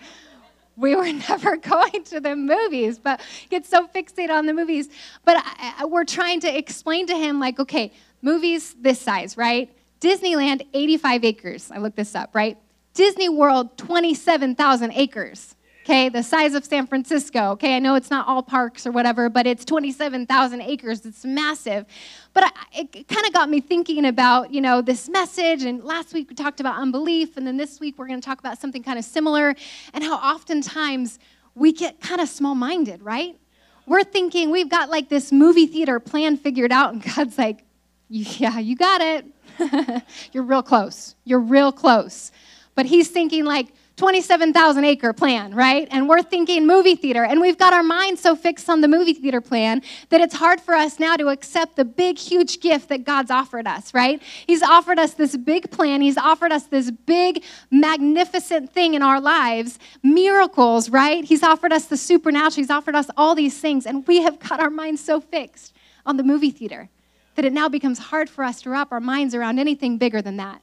we 0.77 0.95
were 0.97 1.13
never 1.29 1.57
going 1.57 2.05
to 2.05 2.21
the 2.21 2.37
movies, 2.37 2.99
but 2.99 3.21
get 3.49 3.67
so 3.67 3.87
fixated 3.89 4.31
on 4.31 4.47
the 4.47 4.55
movies. 4.55 4.89
But 5.25 5.37
I, 5.39 5.75
I, 5.81 5.85
we're 5.85 6.05
trying 6.05 6.41
to 6.41 6.59
explain 6.59 7.07
to 7.09 7.15
him, 7.15 7.39
like, 7.41 7.59
okay, 7.59 7.93
movies 8.23 8.75
this 8.81 9.01
size, 9.01 9.37
right? 9.37 9.71
Disneyland, 10.01 10.67
85 10.73 11.25
acres. 11.25 11.71
I 11.71 11.79
looked 11.79 11.97
this 11.97 12.15
up, 12.15 12.35
right? 12.35 12.57
Disney 12.95 13.29
World, 13.29 13.77
27,000 13.77 14.93
acres 14.93 15.55
okay, 15.91 16.09
the 16.09 16.23
size 16.23 16.55
of 16.55 16.65
San 16.65 16.87
Francisco. 16.87 17.51
Okay, 17.51 17.75
I 17.75 17.81
know 17.81 17.97
it's 17.97 18.11
not 18.11 18.29
all 18.29 18.45
parks 18.45 18.87
or 18.87 18.93
whatever, 18.93 19.29
but 19.29 19.45
it's 19.45 19.65
27,000 19.65 20.61
acres. 20.61 21.05
It's 21.05 21.25
massive. 21.25 21.85
But 22.33 22.45
I, 22.45 22.51
it 22.73 23.09
kind 23.09 23.27
of 23.27 23.33
got 23.33 23.51
me 23.51 23.61
thinking 23.61 24.05
about, 24.05 24.55
you 24.55 24.61
know, 24.61 24.83
this 24.83 25.09
message. 25.09 25.65
And 25.65 25.83
last 25.83 26.15
week 26.15 26.29
we 26.31 26.37
talked 26.37 26.61
about 26.61 26.77
unbelief, 26.77 27.37
and 27.37 27.45
then 27.45 27.57
this 27.57 27.81
week 27.81 27.99
we're 27.99 28.07
going 28.07 28.21
to 28.21 28.25
talk 28.25 28.39
about 28.39 28.61
something 28.61 28.85
kind 28.85 29.01
of 29.01 29.05
similar, 29.05 29.57
and 29.93 30.05
how 30.05 30.15
oftentimes 30.15 31.19
we 31.57 31.73
get 31.73 32.01
kind 32.01 32.21
of 32.21 32.29
small 32.29 32.55
minded, 32.55 33.03
right? 33.03 33.37
We're 33.85 34.05
thinking 34.05 34.53
we've 34.53 34.71
got 34.71 34.91
like 34.91 35.09
this 35.09 35.33
movie 35.33 35.67
theater 35.67 35.99
plan 35.99 36.37
figured 36.37 36.71
out, 36.71 36.93
and 36.93 37.03
God's 37.17 37.37
like, 37.37 37.65
yeah, 38.09 38.61
you 38.61 38.77
got 38.77 39.01
it. 39.01 40.05
You're 40.33 40.45
real 40.45 40.63
close. 40.63 41.17
You're 41.25 41.41
real 41.41 41.73
close. 41.73 42.31
But 42.77 42.87
He's 42.87 43.09
thinking, 43.09 43.45
like, 43.45 43.73
27,000 44.01 44.83
acre 44.83 45.13
plan, 45.13 45.55
right? 45.55 45.87
And 45.91 46.09
we're 46.09 46.23
thinking 46.23 46.67
movie 46.67 46.95
theater. 46.95 47.23
And 47.23 47.39
we've 47.39 47.59
got 47.59 47.75
our 47.75 47.83
minds 47.83 48.23
so 48.23 48.35
fixed 48.35 48.71
on 48.71 48.81
the 48.81 48.89
movie 48.89 49.13
theater 49.13 49.43
plan 49.43 49.83
that 50.09 50.23
it's 50.23 50.35
hard 50.35 50.59
for 50.59 50.73
us 50.73 50.99
now 50.99 51.19
to 51.19 51.29
accept 51.29 51.77
the 51.77 51.85
big, 51.85 52.17
huge 52.17 52.61
gift 52.61 52.89
that 52.89 53.05
God's 53.05 53.31
offered 53.31 53.67
us, 53.67 53.93
right? 53.93 54.23
He's 54.47 54.63
offered 54.63 54.99
us 54.99 55.13
this 55.13 55.37
big 55.37 55.71
plan. 55.71 56.01
He's 56.01 56.17
offered 56.17 56.51
us 56.51 56.65
this 56.65 56.91
big, 56.91 57.45
magnificent 57.71 58.73
thing 58.73 58.95
in 58.95 59.03
our 59.03 59.21
lives 59.21 59.79
miracles, 60.03 60.89
right? 60.89 61.23
He's 61.23 61.43
offered 61.43 61.71
us 61.71 61.85
the 61.85 61.99
supernatural. 61.99 62.63
He's 62.63 62.71
offered 62.71 62.95
us 62.95 63.11
all 63.19 63.35
these 63.35 63.61
things. 63.61 63.85
And 63.85 64.07
we 64.07 64.23
have 64.23 64.39
got 64.39 64.61
our 64.61 64.71
minds 64.71 65.05
so 65.05 65.21
fixed 65.21 65.77
on 66.07 66.17
the 66.17 66.23
movie 66.23 66.51
theater 66.51 66.89
that 67.35 67.45
it 67.45 67.53
now 67.53 67.69
becomes 67.69 67.99
hard 67.99 68.31
for 68.31 68.45
us 68.45 68.63
to 68.63 68.71
wrap 68.71 68.93
our 68.93 69.01
minds 69.01 69.35
around 69.35 69.59
anything 69.59 69.99
bigger 69.99 70.23
than 70.23 70.39
that. 70.39 70.63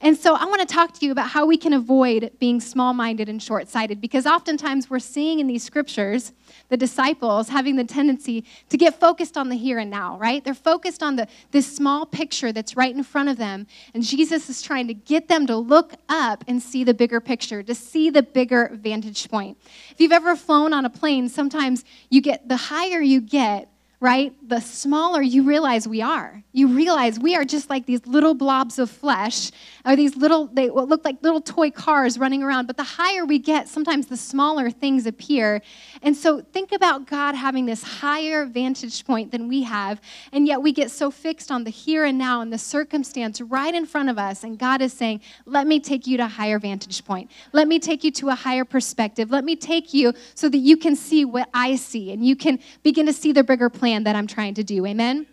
And 0.00 0.16
so 0.16 0.34
I 0.34 0.44
want 0.46 0.60
to 0.60 0.66
talk 0.66 0.92
to 0.94 1.06
you 1.06 1.12
about 1.12 1.28
how 1.28 1.46
we 1.46 1.56
can 1.56 1.72
avoid 1.72 2.32
being 2.38 2.60
small 2.60 2.92
minded 2.92 3.28
and 3.28 3.42
short 3.42 3.68
sighted 3.68 4.00
because 4.00 4.26
oftentimes 4.26 4.90
we're 4.90 4.98
seeing 4.98 5.40
in 5.40 5.46
these 5.46 5.62
scriptures 5.62 6.32
the 6.68 6.76
disciples 6.76 7.48
having 7.48 7.76
the 7.76 7.84
tendency 7.84 8.44
to 8.68 8.76
get 8.76 8.98
focused 8.98 9.36
on 9.36 9.48
the 9.48 9.56
here 9.56 9.78
and 9.78 9.90
now, 9.90 10.18
right? 10.18 10.44
They're 10.44 10.54
focused 10.54 11.02
on 11.02 11.16
the, 11.16 11.28
this 11.52 11.66
small 11.74 12.06
picture 12.06 12.52
that's 12.52 12.76
right 12.76 12.94
in 12.94 13.02
front 13.02 13.28
of 13.28 13.36
them. 13.36 13.66
And 13.94 14.02
Jesus 14.02 14.48
is 14.50 14.62
trying 14.62 14.86
to 14.88 14.94
get 14.94 15.28
them 15.28 15.46
to 15.46 15.56
look 15.56 15.94
up 16.08 16.44
and 16.48 16.62
see 16.62 16.84
the 16.84 16.94
bigger 16.94 17.20
picture, 17.20 17.62
to 17.62 17.74
see 17.74 18.10
the 18.10 18.22
bigger 18.22 18.70
vantage 18.72 19.28
point. 19.30 19.58
If 19.90 20.00
you've 20.00 20.12
ever 20.12 20.36
flown 20.36 20.72
on 20.72 20.84
a 20.84 20.90
plane, 20.90 21.28
sometimes 21.28 21.84
you 22.10 22.20
get 22.20 22.48
the 22.48 22.56
higher 22.56 23.00
you 23.00 23.20
get, 23.20 23.68
right, 24.04 24.34
the 24.46 24.60
smaller 24.60 25.22
you 25.22 25.44
realize 25.44 25.88
we 25.88 26.02
are. 26.02 26.44
You 26.52 26.68
realize 26.68 27.18
we 27.18 27.36
are 27.36 27.44
just 27.44 27.70
like 27.70 27.86
these 27.86 28.06
little 28.06 28.34
blobs 28.34 28.78
of 28.78 28.90
flesh, 28.90 29.50
or 29.86 29.96
these 29.96 30.14
little, 30.14 30.46
they 30.46 30.68
look 30.68 31.06
like 31.06 31.22
little 31.22 31.40
toy 31.40 31.70
cars 31.70 32.18
running 32.18 32.42
around. 32.42 32.66
But 32.66 32.76
the 32.76 32.84
higher 32.84 33.24
we 33.24 33.38
get, 33.38 33.66
sometimes 33.66 34.06
the 34.06 34.18
smaller 34.18 34.70
things 34.70 35.06
appear. 35.06 35.62
And 36.02 36.14
so 36.14 36.42
think 36.42 36.72
about 36.72 37.06
God 37.06 37.34
having 37.34 37.64
this 37.64 37.82
higher 37.82 38.44
vantage 38.44 39.06
point 39.06 39.32
than 39.32 39.48
we 39.48 39.62
have, 39.62 40.02
and 40.32 40.46
yet 40.46 40.60
we 40.60 40.70
get 40.70 40.90
so 40.90 41.10
fixed 41.10 41.50
on 41.50 41.64
the 41.64 41.70
here 41.70 42.04
and 42.04 42.18
now 42.18 42.42
and 42.42 42.52
the 42.52 42.58
circumstance 42.58 43.40
right 43.40 43.74
in 43.74 43.86
front 43.86 44.10
of 44.10 44.18
us. 44.18 44.44
And 44.44 44.58
God 44.58 44.82
is 44.82 44.92
saying, 44.92 45.22
Let 45.46 45.66
me 45.66 45.80
take 45.80 46.06
you 46.06 46.18
to 46.18 46.24
a 46.24 46.28
higher 46.28 46.58
vantage 46.58 47.06
point. 47.06 47.30
Let 47.52 47.68
me 47.68 47.78
take 47.78 48.04
you 48.04 48.10
to 48.10 48.28
a 48.28 48.34
higher 48.34 48.66
perspective. 48.66 49.30
Let 49.30 49.44
me 49.44 49.56
take 49.56 49.94
you 49.94 50.12
so 50.34 50.50
that 50.50 50.58
you 50.58 50.76
can 50.76 50.94
see 50.94 51.24
what 51.24 51.48
I 51.54 51.76
see 51.76 52.12
and 52.12 52.22
you 52.22 52.36
can 52.36 52.58
begin 52.82 53.06
to 53.06 53.12
see 53.14 53.32
the 53.32 53.42
bigger 53.42 53.70
plan 53.70 53.93
plan 53.94 54.04
that 54.04 54.16
I'm 54.16 54.26
trying 54.26 54.54
to 54.54 54.64
do. 54.64 54.86
Amen? 54.86 55.26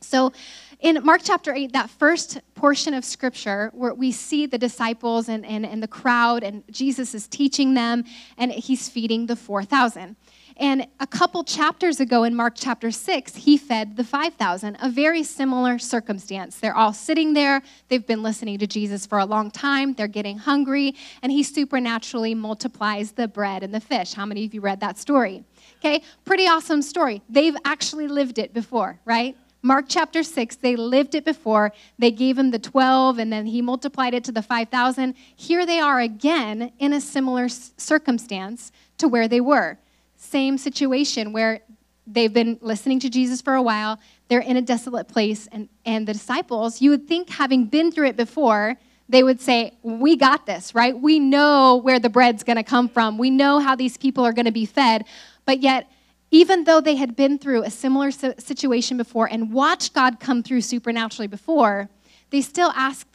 So, 0.00 0.32
in 0.80 1.02
Mark 1.02 1.22
chapter 1.24 1.52
8, 1.52 1.72
that 1.72 1.90
first 1.90 2.38
portion 2.54 2.94
of 2.94 3.04
scripture 3.04 3.70
where 3.74 3.94
we 3.94 4.12
see 4.12 4.46
the 4.46 4.58
disciples 4.58 5.28
and, 5.28 5.44
and, 5.44 5.66
and 5.66 5.82
the 5.82 5.88
crowd, 5.88 6.44
and 6.44 6.62
Jesus 6.70 7.14
is 7.14 7.26
teaching 7.26 7.74
them, 7.74 8.04
and 8.36 8.52
he's 8.52 8.88
feeding 8.88 9.26
the 9.26 9.34
4,000. 9.34 10.14
And 10.58 10.88
a 10.98 11.06
couple 11.06 11.44
chapters 11.44 12.00
ago 12.00 12.24
in 12.24 12.34
Mark 12.34 12.54
chapter 12.56 12.90
6, 12.90 13.36
he 13.36 13.56
fed 13.56 13.96
the 13.96 14.02
5,000, 14.02 14.76
a 14.82 14.90
very 14.90 15.22
similar 15.22 15.78
circumstance. 15.78 16.58
They're 16.58 16.74
all 16.74 16.92
sitting 16.92 17.32
there. 17.32 17.62
They've 17.86 18.04
been 18.04 18.24
listening 18.24 18.58
to 18.58 18.66
Jesus 18.66 19.06
for 19.06 19.18
a 19.18 19.24
long 19.24 19.52
time. 19.52 19.94
They're 19.94 20.08
getting 20.08 20.36
hungry, 20.36 20.96
and 21.22 21.30
he 21.30 21.44
supernaturally 21.44 22.34
multiplies 22.34 23.12
the 23.12 23.28
bread 23.28 23.62
and 23.62 23.72
the 23.72 23.80
fish. 23.80 24.14
How 24.14 24.26
many 24.26 24.44
of 24.44 24.52
you 24.52 24.60
read 24.60 24.80
that 24.80 24.98
story? 24.98 25.44
Okay, 25.76 26.02
pretty 26.24 26.48
awesome 26.48 26.82
story. 26.82 27.22
They've 27.28 27.56
actually 27.64 28.08
lived 28.08 28.40
it 28.40 28.52
before, 28.52 28.98
right? 29.04 29.36
Mark 29.62 29.84
chapter 29.88 30.24
6, 30.24 30.56
they 30.56 30.74
lived 30.74 31.14
it 31.14 31.24
before. 31.24 31.72
They 32.00 32.10
gave 32.10 32.36
him 32.36 32.50
the 32.50 32.58
12, 32.58 33.18
and 33.18 33.32
then 33.32 33.46
he 33.46 33.62
multiplied 33.62 34.12
it 34.12 34.24
to 34.24 34.32
the 34.32 34.42
5,000. 34.42 35.14
Here 35.36 35.64
they 35.64 35.78
are 35.78 36.00
again 36.00 36.72
in 36.80 36.92
a 36.92 37.00
similar 37.00 37.48
circumstance 37.48 38.72
to 38.98 39.06
where 39.06 39.28
they 39.28 39.40
were 39.40 39.78
same 40.18 40.58
situation 40.58 41.32
where 41.32 41.60
they've 42.06 42.32
been 42.32 42.58
listening 42.60 43.00
to 43.00 43.08
Jesus 43.08 43.40
for 43.40 43.54
a 43.54 43.62
while, 43.62 43.98
they're 44.28 44.40
in 44.40 44.56
a 44.56 44.62
desolate 44.62 45.08
place, 45.08 45.48
and, 45.52 45.68
and 45.86 46.06
the 46.06 46.12
disciples, 46.12 46.82
you 46.82 46.90
would 46.90 47.08
think, 47.08 47.30
having 47.30 47.64
been 47.64 47.90
through 47.90 48.08
it 48.08 48.16
before, 48.16 48.76
they 49.08 49.22
would 49.22 49.40
say, 49.40 49.74
We 49.82 50.16
got 50.16 50.44
this, 50.44 50.74
right? 50.74 50.98
We 50.98 51.18
know 51.18 51.76
where 51.76 51.98
the 51.98 52.10
bread's 52.10 52.44
gonna 52.44 52.64
come 52.64 52.88
from. 52.88 53.16
We 53.16 53.30
know 53.30 53.58
how 53.58 53.74
these 53.74 53.96
people 53.96 54.24
are 54.24 54.32
gonna 54.32 54.52
be 54.52 54.66
fed. 54.66 55.04
But 55.46 55.60
yet, 55.60 55.90
even 56.30 56.64
though 56.64 56.80
they 56.80 56.96
had 56.96 57.16
been 57.16 57.38
through 57.38 57.62
a 57.62 57.70
similar 57.70 58.10
situation 58.10 58.98
before 58.98 59.26
and 59.30 59.52
watched 59.52 59.94
God 59.94 60.20
come 60.20 60.42
through 60.42 60.60
supernaturally 60.60 61.26
before, 61.26 61.88
they 62.30 62.42
still 62.42 62.70
ask, 62.74 63.06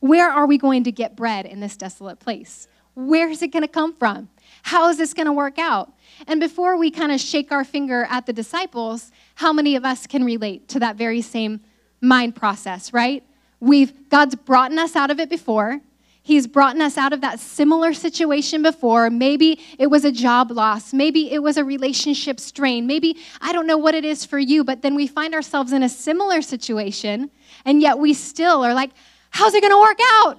Where 0.00 0.28
are 0.28 0.46
we 0.46 0.58
going 0.58 0.84
to 0.84 0.92
get 0.92 1.16
bread 1.16 1.46
in 1.46 1.60
this 1.60 1.76
desolate 1.76 2.20
place? 2.20 2.68
Where 2.94 3.30
is 3.30 3.42
it 3.42 3.52
gonna 3.52 3.68
come 3.68 3.94
from? 3.94 4.28
How 4.62 4.88
is 4.90 4.98
this 4.98 5.14
gonna 5.14 5.32
work 5.32 5.58
out? 5.58 5.92
And 6.26 6.40
before 6.40 6.76
we 6.76 6.90
kind 6.90 7.12
of 7.12 7.20
shake 7.20 7.52
our 7.52 7.64
finger 7.64 8.06
at 8.10 8.26
the 8.26 8.32
disciples, 8.32 9.10
how 9.36 9.52
many 9.52 9.76
of 9.76 9.84
us 9.84 10.06
can 10.06 10.24
relate 10.24 10.68
to 10.68 10.80
that 10.80 10.96
very 10.96 11.22
same 11.22 11.60
mind 12.00 12.34
process, 12.34 12.92
right? 12.92 13.22
We've 13.60 14.08
God's 14.08 14.34
brought 14.34 14.72
us 14.72 14.96
out 14.96 15.10
of 15.10 15.20
it 15.20 15.28
before. 15.28 15.80
He's 16.22 16.46
brought 16.46 16.78
us 16.78 16.98
out 16.98 17.14
of 17.14 17.22
that 17.22 17.40
similar 17.40 17.94
situation 17.94 18.62
before. 18.62 19.08
Maybe 19.08 19.58
it 19.78 19.86
was 19.86 20.04
a 20.04 20.12
job 20.12 20.50
loss. 20.50 20.92
Maybe 20.92 21.32
it 21.32 21.42
was 21.42 21.56
a 21.56 21.64
relationship 21.64 22.38
strain. 22.38 22.86
Maybe 22.86 23.16
I 23.40 23.52
don't 23.52 23.66
know 23.66 23.78
what 23.78 23.94
it 23.94 24.04
is 24.04 24.26
for 24.26 24.38
you, 24.38 24.62
but 24.62 24.82
then 24.82 24.94
we 24.94 25.06
find 25.06 25.34
ourselves 25.34 25.72
in 25.72 25.82
a 25.82 25.88
similar 25.88 26.42
situation, 26.42 27.30
and 27.64 27.80
yet 27.80 27.98
we 27.98 28.12
still 28.12 28.62
are 28.62 28.74
like, 28.74 28.90
how's 29.30 29.54
it 29.54 29.62
going 29.62 29.72
to 29.72 29.80
work 29.80 29.98
out? 30.02 30.38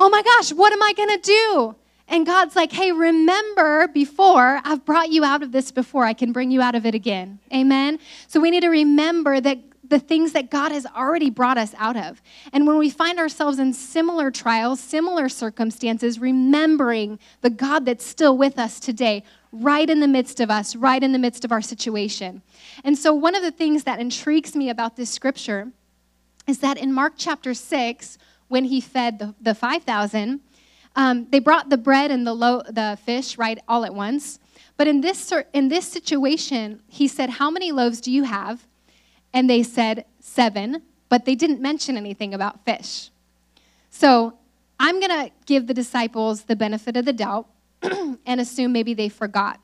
Oh 0.00 0.08
my 0.08 0.22
gosh, 0.22 0.52
what 0.52 0.72
am 0.72 0.82
I 0.82 0.92
going 0.94 1.10
to 1.10 1.18
do? 1.18 1.76
And 2.08 2.24
God's 2.24 2.56
like, 2.56 2.72
hey, 2.72 2.90
remember 2.90 3.88
before, 3.88 4.60
I've 4.64 4.84
brought 4.84 5.10
you 5.10 5.24
out 5.24 5.42
of 5.42 5.52
this 5.52 5.70
before, 5.70 6.04
I 6.04 6.14
can 6.14 6.32
bring 6.32 6.50
you 6.50 6.62
out 6.62 6.74
of 6.74 6.86
it 6.86 6.94
again. 6.94 7.38
Amen? 7.52 7.98
So 8.28 8.40
we 8.40 8.50
need 8.50 8.62
to 8.62 8.68
remember 8.68 9.40
that 9.40 9.58
the 9.88 9.98
things 9.98 10.32
that 10.32 10.50
God 10.50 10.72
has 10.72 10.86
already 10.86 11.30
brought 11.30 11.58
us 11.58 11.74
out 11.78 11.96
of. 11.96 12.22
And 12.52 12.66
when 12.66 12.78
we 12.78 12.90
find 12.90 13.18
ourselves 13.18 13.58
in 13.58 13.72
similar 13.72 14.30
trials, 14.30 14.80
similar 14.80 15.28
circumstances, 15.28 16.18
remembering 16.18 17.18
the 17.40 17.50
God 17.50 17.86
that's 17.86 18.04
still 18.04 18.36
with 18.36 18.58
us 18.58 18.80
today, 18.80 19.22
right 19.50 19.88
in 19.88 20.00
the 20.00 20.08
midst 20.08 20.40
of 20.40 20.50
us, 20.50 20.76
right 20.76 21.02
in 21.02 21.12
the 21.12 21.18
midst 21.18 21.44
of 21.44 21.52
our 21.52 21.62
situation. 21.62 22.42
And 22.84 22.98
so, 22.98 23.14
one 23.14 23.34
of 23.34 23.42
the 23.42 23.50
things 23.50 23.84
that 23.84 24.00
intrigues 24.00 24.54
me 24.54 24.68
about 24.68 24.96
this 24.96 25.10
scripture 25.10 25.72
is 26.46 26.58
that 26.58 26.76
in 26.76 26.92
Mark 26.92 27.14
chapter 27.16 27.54
6, 27.54 28.18
when 28.48 28.64
he 28.64 28.80
fed 28.80 29.18
the, 29.18 29.34
the 29.40 29.54
5,000, 29.54 30.40
um, 30.98 31.28
they 31.30 31.38
brought 31.38 31.70
the 31.70 31.78
bread 31.78 32.10
and 32.10 32.26
the, 32.26 32.34
lo- 32.34 32.64
the 32.68 32.98
fish 33.06 33.38
right 33.38 33.60
all 33.68 33.84
at 33.84 33.94
once. 33.94 34.40
But 34.76 34.88
in 34.88 35.00
this, 35.00 35.32
in 35.52 35.68
this 35.68 35.86
situation, 35.86 36.82
he 36.88 37.06
said, 37.06 37.30
How 37.30 37.50
many 37.50 37.70
loaves 37.70 38.00
do 38.00 38.10
you 38.10 38.24
have? 38.24 38.66
And 39.32 39.48
they 39.48 39.62
said, 39.62 40.04
Seven, 40.18 40.82
but 41.08 41.24
they 41.24 41.36
didn't 41.36 41.60
mention 41.60 41.96
anything 41.96 42.34
about 42.34 42.64
fish. 42.64 43.10
So 43.90 44.34
I'm 44.80 44.98
going 44.98 45.28
to 45.28 45.30
give 45.46 45.68
the 45.68 45.74
disciples 45.74 46.42
the 46.42 46.56
benefit 46.56 46.96
of 46.96 47.04
the 47.04 47.12
doubt 47.12 47.46
and 47.82 48.40
assume 48.40 48.72
maybe 48.72 48.92
they 48.92 49.08
forgot 49.08 49.60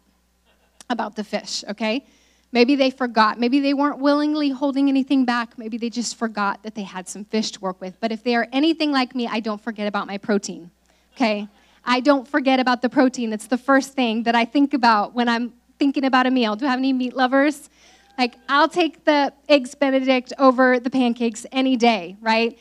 about 0.88 1.16
the 1.16 1.24
fish, 1.24 1.64
okay? 1.68 2.04
Maybe 2.52 2.76
they 2.76 2.90
forgot. 2.90 3.40
Maybe 3.40 3.58
they 3.58 3.74
weren't 3.74 3.98
willingly 3.98 4.50
holding 4.50 4.88
anything 4.88 5.24
back. 5.24 5.58
Maybe 5.58 5.78
they 5.78 5.90
just 5.90 6.16
forgot 6.16 6.62
that 6.62 6.76
they 6.76 6.84
had 6.84 7.08
some 7.08 7.24
fish 7.24 7.50
to 7.52 7.60
work 7.60 7.80
with. 7.80 7.98
But 7.98 8.12
if 8.12 8.22
they 8.22 8.36
are 8.36 8.46
anything 8.52 8.92
like 8.92 9.16
me, 9.16 9.26
I 9.26 9.40
don't 9.40 9.60
forget 9.60 9.88
about 9.88 10.06
my 10.06 10.18
protein 10.18 10.70
okay? 11.14 11.48
I 11.84 12.00
don't 12.00 12.26
forget 12.26 12.60
about 12.60 12.82
the 12.82 12.88
protein. 12.88 13.32
It's 13.32 13.46
the 13.46 13.58
first 13.58 13.94
thing 13.94 14.22
that 14.24 14.34
I 14.34 14.44
think 14.44 14.74
about 14.74 15.14
when 15.14 15.28
I'm 15.28 15.52
thinking 15.78 16.04
about 16.04 16.26
a 16.26 16.30
meal. 16.30 16.56
Do 16.56 16.66
I 16.66 16.70
have 16.70 16.78
any 16.78 16.92
meat 16.92 17.14
lovers? 17.14 17.68
Like, 18.16 18.36
I'll 18.48 18.68
take 18.68 19.04
the 19.04 19.32
eggs 19.48 19.74
Benedict 19.74 20.32
over 20.38 20.78
the 20.78 20.90
pancakes 20.90 21.46
any 21.52 21.76
day, 21.76 22.16
right? 22.20 22.58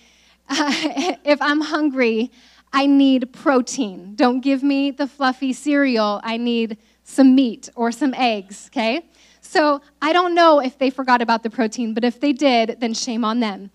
Uh, 0.50 0.74
if 1.24 1.42
I'm 1.42 1.62
hungry, 1.62 2.32
I 2.74 2.88
need 2.88 3.32
protein. 3.34 4.16
Don't 4.16 4.42
give 4.42 4.64
me 4.64 4.92
the 4.92 5.08
fluffy 5.08 5.54
cereal. 5.54 6.20
I 6.24 6.38
need 6.38 6.78
some 7.04 7.36
meat 7.36 7.70
or 7.76 7.92
some 7.92 8.14
eggs, 8.16 8.70
okay? 8.72 9.06
So 9.42 9.82
I 10.02 10.14
don't 10.14 10.34
know 10.34 10.60
if 10.60 10.78
they 10.80 10.90
forgot 10.90 11.22
about 11.22 11.44
the 11.44 11.50
protein, 11.50 11.94
but 11.94 12.04
if 12.04 12.20
they 12.20 12.34
did, 12.34 12.78
then 12.80 12.94
shame 12.94 13.24
on 13.24 13.40
them. 13.40 13.70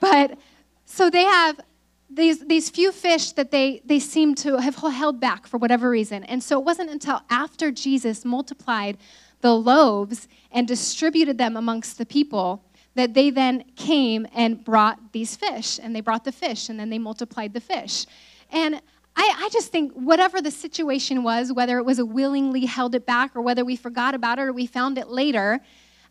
But 0.00 0.38
so 0.86 1.10
they 1.10 1.24
have 1.24 1.60
these, 2.10 2.40
these 2.46 2.70
few 2.70 2.90
fish 2.90 3.32
that 3.32 3.50
they, 3.50 3.82
they 3.84 3.98
seem 3.98 4.34
to 4.36 4.58
have 4.58 4.76
held 4.76 5.20
back 5.20 5.46
for 5.46 5.58
whatever 5.58 5.90
reason. 5.90 6.24
And 6.24 6.42
so 6.42 6.58
it 6.58 6.64
wasn't 6.64 6.90
until 6.90 7.20
after 7.28 7.70
Jesus 7.70 8.24
multiplied 8.24 8.96
the 9.40 9.54
loaves 9.54 10.26
and 10.50 10.66
distributed 10.66 11.38
them 11.38 11.56
amongst 11.56 11.98
the 11.98 12.06
people 12.06 12.64
that 12.94 13.14
they 13.14 13.30
then 13.30 13.62
came 13.76 14.26
and 14.34 14.64
brought 14.64 15.12
these 15.12 15.36
fish. 15.36 15.78
And 15.80 15.94
they 15.94 16.00
brought 16.00 16.24
the 16.24 16.32
fish, 16.32 16.68
and 16.68 16.80
then 16.80 16.90
they 16.90 16.98
multiplied 16.98 17.52
the 17.52 17.60
fish. 17.60 18.06
And 18.50 18.76
I, 19.14 19.34
I, 19.36 19.48
just 19.52 19.70
think 19.70 19.92
whatever 19.92 20.40
the 20.40 20.50
situation 20.50 21.22
was, 21.22 21.52
whether 21.52 21.78
it 21.78 21.84
was 21.84 21.98
a 21.98 22.06
willingly 22.06 22.66
held 22.66 22.94
it 22.94 23.04
back 23.04 23.34
or 23.34 23.42
whether 23.42 23.64
we 23.64 23.76
forgot 23.76 24.14
about 24.14 24.38
it 24.38 24.42
or 24.42 24.52
we 24.52 24.66
found 24.66 24.96
it 24.96 25.08
later, 25.08 25.60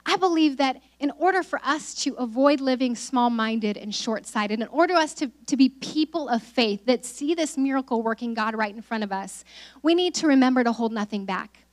I 0.05 0.15
believe 0.15 0.57
that 0.57 0.81
in 0.99 1.11
order 1.17 1.43
for 1.43 1.59
us 1.63 1.93
to 2.03 2.13
avoid 2.15 2.61
living 2.61 2.95
small 2.95 3.29
minded 3.29 3.77
and 3.77 3.93
short 3.93 4.25
sighted, 4.25 4.61
in 4.61 4.67
order 4.67 4.93
for 4.93 4.99
us 4.99 5.13
to, 5.15 5.31
to 5.47 5.57
be 5.57 5.69
people 5.69 6.29
of 6.29 6.41
faith 6.41 6.85
that 6.85 7.05
see 7.05 7.35
this 7.35 7.57
miracle 7.57 8.01
working 8.01 8.33
God 8.33 8.55
right 8.55 8.73
in 8.73 8.81
front 8.81 9.03
of 9.03 9.11
us, 9.11 9.43
we 9.83 9.95
need 9.95 10.15
to 10.15 10.27
remember 10.27 10.63
to 10.63 10.71
hold 10.71 10.91
nothing 10.91 11.25
back 11.25 11.66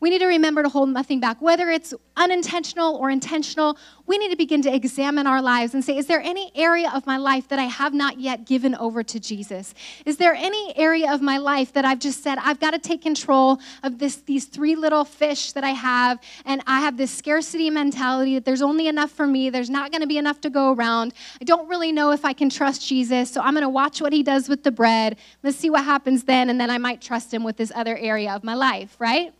we 0.00 0.10
need 0.10 0.20
to 0.20 0.26
remember 0.26 0.62
to 0.62 0.68
hold 0.68 0.88
nothing 0.88 1.20
back. 1.20 1.40
Whether 1.40 1.70
it's 1.70 1.94
unintentional 2.16 2.96
or 2.96 3.10
intentional, 3.10 3.76
we 4.06 4.18
need 4.18 4.30
to 4.30 4.36
begin 4.36 4.62
to 4.62 4.74
examine 4.74 5.26
our 5.26 5.40
lives 5.40 5.74
and 5.74 5.84
say, 5.84 5.96
is 5.96 6.06
there 6.06 6.20
any 6.20 6.52
area 6.54 6.90
of 6.94 7.06
my 7.06 7.16
life 7.16 7.48
that 7.48 7.58
I 7.58 7.64
have 7.64 7.94
not 7.94 8.20
yet 8.20 8.44
given 8.46 8.74
over 8.74 9.02
to 9.02 9.18
Jesus? 9.18 9.74
Is 10.04 10.16
there 10.16 10.34
any 10.34 10.76
area 10.76 11.12
of 11.12 11.22
my 11.22 11.38
life 11.38 11.72
that 11.72 11.84
I've 11.84 11.98
just 11.98 12.22
said, 12.22 12.38
I've 12.38 12.60
got 12.60 12.72
to 12.72 12.78
take 12.78 13.02
control 13.02 13.58
of 13.82 13.98
this, 13.98 14.16
these 14.16 14.44
three 14.44 14.76
little 14.76 15.04
fish 15.04 15.52
that 15.52 15.64
I 15.64 15.70
have, 15.70 16.20
and 16.44 16.62
I 16.66 16.80
have 16.80 16.96
this 16.96 17.10
scarcity 17.10 17.70
mentality 17.70 18.34
that 18.34 18.44
there's 18.44 18.62
only 18.62 18.88
enough 18.88 19.10
for 19.10 19.26
me, 19.26 19.50
there's 19.50 19.70
not 19.70 19.90
going 19.90 20.02
to 20.02 20.06
be 20.06 20.18
enough 20.18 20.40
to 20.42 20.50
go 20.50 20.72
around. 20.72 21.14
I 21.40 21.44
don't 21.44 21.68
really 21.68 21.92
know 21.92 22.10
if 22.10 22.24
I 22.24 22.32
can 22.32 22.50
trust 22.50 22.86
Jesus, 22.86 23.30
so 23.30 23.40
I'm 23.40 23.54
going 23.54 23.62
to 23.62 23.68
watch 23.68 24.00
what 24.00 24.12
he 24.12 24.22
does 24.22 24.48
with 24.48 24.64
the 24.64 24.70
bread. 24.70 25.16
Let's 25.42 25.56
see 25.56 25.70
what 25.70 25.84
happens 25.84 26.24
then, 26.24 26.50
and 26.50 26.60
then 26.60 26.70
I 26.70 26.78
might 26.78 27.00
trust 27.00 27.32
him 27.32 27.44
with 27.44 27.56
this 27.56 27.72
other 27.74 27.96
area 27.96 28.32
of 28.32 28.44
my 28.44 28.54
life, 28.54 28.96
right? 28.98 29.32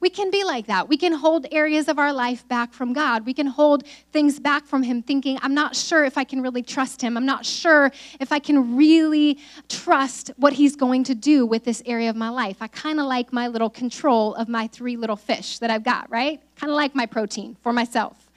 We 0.00 0.08
can 0.08 0.30
be 0.30 0.44
like 0.44 0.66
that. 0.66 0.88
We 0.88 0.96
can 0.96 1.12
hold 1.12 1.46
areas 1.52 1.86
of 1.86 1.98
our 1.98 2.12
life 2.12 2.48
back 2.48 2.72
from 2.72 2.94
God. 2.94 3.26
We 3.26 3.34
can 3.34 3.46
hold 3.46 3.86
things 4.12 4.40
back 4.40 4.64
from 4.66 4.82
Him, 4.82 5.02
thinking, 5.02 5.38
I'm 5.42 5.52
not 5.52 5.76
sure 5.76 6.04
if 6.04 6.16
I 6.16 6.24
can 6.24 6.40
really 6.40 6.62
trust 6.62 7.02
Him. 7.02 7.18
I'm 7.18 7.26
not 7.26 7.44
sure 7.44 7.92
if 8.18 8.32
I 8.32 8.38
can 8.38 8.76
really 8.76 9.38
trust 9.68 10.30
what 10.38 10.54
He's 10.54 10.74
going 10.74 11.04
to 11.04 11.14
do 11.14 11.44
with 11.44 11.64
this 11.64 11.82
area 11.84 12.08
of 12.08 12.16
my 12.16 12.30
life. 12.30 12.56
I 12.62 12.68
kind 12.68 12.98
of 12.98 13.06
like 13.06 13.30
my 13.30 13.48
little 13.48 13.68
control 13.68 14.34
of 14.36 14.48
my 14.48 14.66
three 14.68 14.96
little 14.96 15.16
fish 15.16 15.58
that 15.58 15.70
I've 15.70 15.84
got, 15.84 16.10
right? 16.10 16.40
Kind 16.56 16.70
of 16.70 16.76
like 16.76 16.94
my 16.94 17.04
protein 17.04 17.58
for 17.62 17.72
myself. 17.72 18.30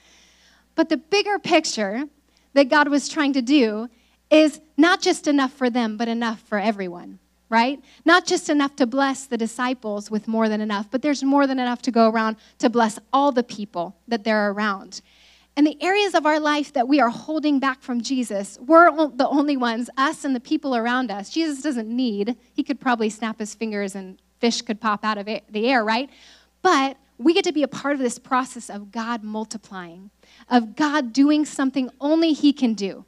But 0.74 0.90
the 0.90 0.98
bigger 0.98 1.38
picture 1.38 2.04
that 2.52 2.68
God 2.68 2.88
was 2.88 3.08
trying 3.08 3.32
to 3.32 3.42
do 3.42 3.88
is 4.30 4.60
not 4.76 5.00
just 5.00 5.26
enough 5.26 5.52
for 5.52 5.70
them, 5.70 5.96
but 5.96 6.08
enough 6.08 6.40
for 6.40 6.58
everyone 6.58 7.20
right? 7.54 7.80
Not 8.04 8.26
just 8.26 8.50
enough 8.50 8.74
to 8.76 8.86
bless 8.86 9.26
the 9.26 9.38
disciples 9.38 10.10
with 10.10 10.26
more 10.26 10.48
than 10.48 10.60
enough, 10.60 10.90
but 10.90 11.02
there's 11.02 11.22
more 11.22 11.46
than 11.46 11.60
enough 11.60 11.82
to 11.82 11.92
go 11.92 12.10
around 12.10 12.36
to 12.58 12.68
bless 12.68 12.98
all 13.12 13.30
the 13.30 13.44
people 13.44 13.96
that 14.08 14.24
they're 14.24 14.50
around. 14.50 15.00
And 15.56 15.64
the 15.64 15.80
areas 15.80 16.16
of 16.16 16.26
our 16.26 16.40
life 16.40 16.72
that 16.72 16.88
we 16.88 16.98
are 16.98 17.10
holding 17.10 17.60
back 17.60 17.80
from 17.80 18.00
Jesus, 18.00 18.58
we're 18.60 18.90
the 19.10 19.28
only 19.28 19.56
ones, 19.56 19.88
us 19.96 20.24
and 20.24 20.34
the 20.34 20.40
people 20.40 20.74
around 20.74 21.12
us. 21.12 21.30
Jesus 21.30 21.62
doesn't 21.62 21.88
need, 21.88 22.36
he 22.54 22.64
could 22.64 22.80
probably 22.80 23.08
snap 23.08 23.38
his 23.38 23.54
fingers 23.54 23.94
and 23.94 24.20
fish 24.40 24.60
could 24.60 24.80
pop 24.80 25.04
out 25.04 25.16
of 25.16 25.26
the 25.26 25.68
air, 25.70 25.84
right? 25.84 26.10
But 26.60 26.96
we 27.18 27.34
get 27.34 27.44
to 27.44 27.52
be 27.52 27.62
a 27.62 27.68
part 27.68 27.94
of 27.94 28.00
this 28.00 28.18
process 28.18 28.68
of 28.68 28.90
God 28.90 29.22
multiplying, 29.22 30.10
of 30.50 30.74
God 30.74 31.12
doing 31.12 31.44
something 31.44 31.88
only 32.00 32.32
He 32.32 32.52
can 32.52 32.74
do. 32.74 33.04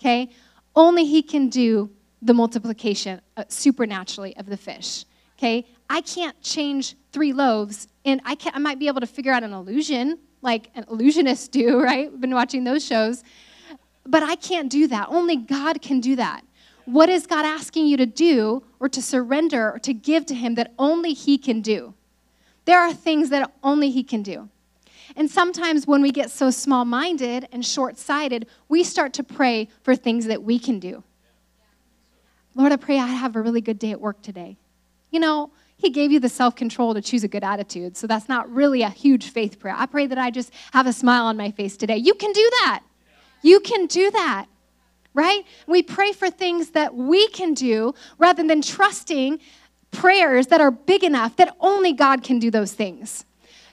Okay? 0.00 0.30
Only 0.74 1.04
He 1.04 1.22
can 1.22 1.50
do 1.50 1.90
the 2.22 2.34
multiplication 2.34 3.20
uh, 3.36 3.44
supernaturally 3.48 4.36
of 4.36 4.46
the 4.46 4.56
fish. 4.56 5.04
Okay? 5.38 5.66
I 5.88 6.02
can't 6.02 6.40
change 6.42 6.96
three 7.12 7.32
loaves, 7.32 7.88
and 8.04 8.20
I, 8.24 8.36
I 8.52 8.58
might 8.58 8.78
be 8.78 8.88
able 8.88 9.00
to 9.00 9.06
figure 9.06 9.32
out 9.32 9.42
an 9.42 9.52
illusion, 9.52 10.18
like 10.42 10.70
an 10.74 10.84
illusionists 10.84 11.50
do, 11.50 11.80
right? 11.82 12.10
We've 12.10 12.20
been 12.20 12.34
watching 12.34 12.64
those 12.64 12.84
shows. 12.84 13.22
But 14.06 14.22
I 14.22 14.34
can't 14.36 14.70
do 14.70 14.86
that. 14.88 15.08
Only 15.08 15.36
God 15.36 15.82
can 15.82 16.00
do 16.00 16.16
that. 16.16 16.44
What 16.84 17.08
is 17.08 17.26
God 17.26 17.44
asking 17.44 17.86
you 17.86 17.96
to 17.98 18.06
do 18.06 18.64
or 18.80 18.88
to 18.88 19.00
surrender 19.00 19.72
or 19.72 19.78
to 19.80 19.92
give 19.94 20.26
to 20.26 20.34
Him 20.34 20.56
that 20.56 20.72
only 20.78 21.12
He 21.12 21.38
can 21.38 21.60
do? 21.60 21.94
There 22.64 22.80
are 22.80 22.92
things 22.92 23.30
that 23.30 23.52
only 23.62 23.90
He 23.90 24.02
can 24.02 24.22
do. 24.22 24.48
And 25.16 25.30
sometimes 25.30 25.86
when 25.86 26.02
we 26.02 26.10
get 26.10 26.30
so 26.30 26.50
small 26.50 26.84
minded 26.84 27.48
and 27.52 27.64
short 27.64 27.98
sighted, 27.98 28.46
we 28.68 28.84
start 28.84 29.12
to 29.14 29.22
pray 29.22 29.68
for 29.82 29.96
things 29.96 30.26
that 30.26 30.42
we 30.42 30.58
can 30.58 30.78
do. 30.78 31.02
Lord, 32.54 32.72
I 32.72 32.76
pray 32.76 32.98
I 32.98 33.06
have 33.06 33.36
a 33.36 33.42
really 33.42 33.60
good 33.60 33.78
day 33.78 33.92
at 33.92 34.00
work 34.00 34.22
today. 34.22 34.56
You 35.10 35.20
know, 35.20 35.50
He 35.76 35.90
gave 35.90 36.12
you 36.12 36.20
the 36.20 36.28
self 36.28 36.56
control 36.56 36.94
to 36.94 37.00
choose 37.00 37.24
a 37.24 37.28
good 37.28 37.44
attitude, 37.44 37.96
so 37.96 38.06
that's 38.06 38.28
not 38.28 38.50
really 38.52 38.82
a 38.82 38.90
huge 38.90 39.30
faith 39.30 39.58
prayer. 39.58 39.74
I 39.76 39.86
pray 39.86 40.06
that 40.06 40.18
I 40.18 40.30
just 40.30 40.52
have 40.72 40.86
a 40.86 40.92
smile 40.92 41.26
on 41.26 41.36
my 41.36 41.50
face 41.50 41.76
today. 41.76 41.96
You 41.96 42.14
can 42.14 42.32
do 42.32 42.48
that. 42.62 42.82
You 43.42 43.60
can 43.60 43.86
do 43.86 44.10
that, 44.10 44.46
right? 45.14 45.44
We 45.66 45.82
pray 45.82 46.12
for 46.12 46.30
things 46.30 46.70
that 46.70 46.94
we 46.94 47.28
can 47.28 47.54
do 47.54 47.94
rather 48.18 48.46
than 48.46 48.62
trusting 48.62 49.40
prayers 49.90 50.48
that 50.48 50.60
are 50.60 50.70
big 50.70 51.02
enough 51.02 51.36
that 51.36 51.56
only 51.60 51.92
God 51.92 52.22
can 52.22 52.38
do 52.38 52.50
those 52.50 52.72
things. 52.72 53.24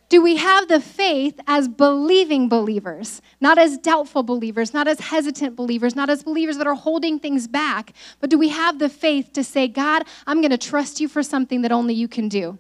Do 0.10 0.22
we 0.22 0.38
have 0.38 0.70
the 0.70 0.80
faith 0.80 1.38
as 1.48 1.68
believing 1.68 2.48
believers, 2.48 3.22
not 3.42 3.58
as 3.58 3.78
doubtful 3.78 4.24
believers, 4.24 4.74
not 4.74 4.88
as 4.88 5.02
hesitant 5.02 5.58
believers, 5.58 5.98
not 5.98 6.10
as 6.10 6.24
believers 6.24 6.58
that 6.58 6.68
are 6.68 6.76
holding 6.76 7.20
things 7.20 7.46
back, 7.46 7.92
but 8.22 8.30
do 8.30 8.38
we 8.38 8.48
have 8.48 8.80
the 8.80 8.88
faith 8.88 9.34
to 9.34 9.44
say, 9.44 9.68
God, 9.68 10.04
I'm 10.26 10.40
going 10.40 10.52
to 10.52 10.58
trust 10.58 11.02
you 11.02 11.10
for 11.10 11.22
something 11.22 11.62
that 11.64 11.74
only 11.74 11.94
you 11.94 12.08
can 12.08 12.30
do? 12.30 12.58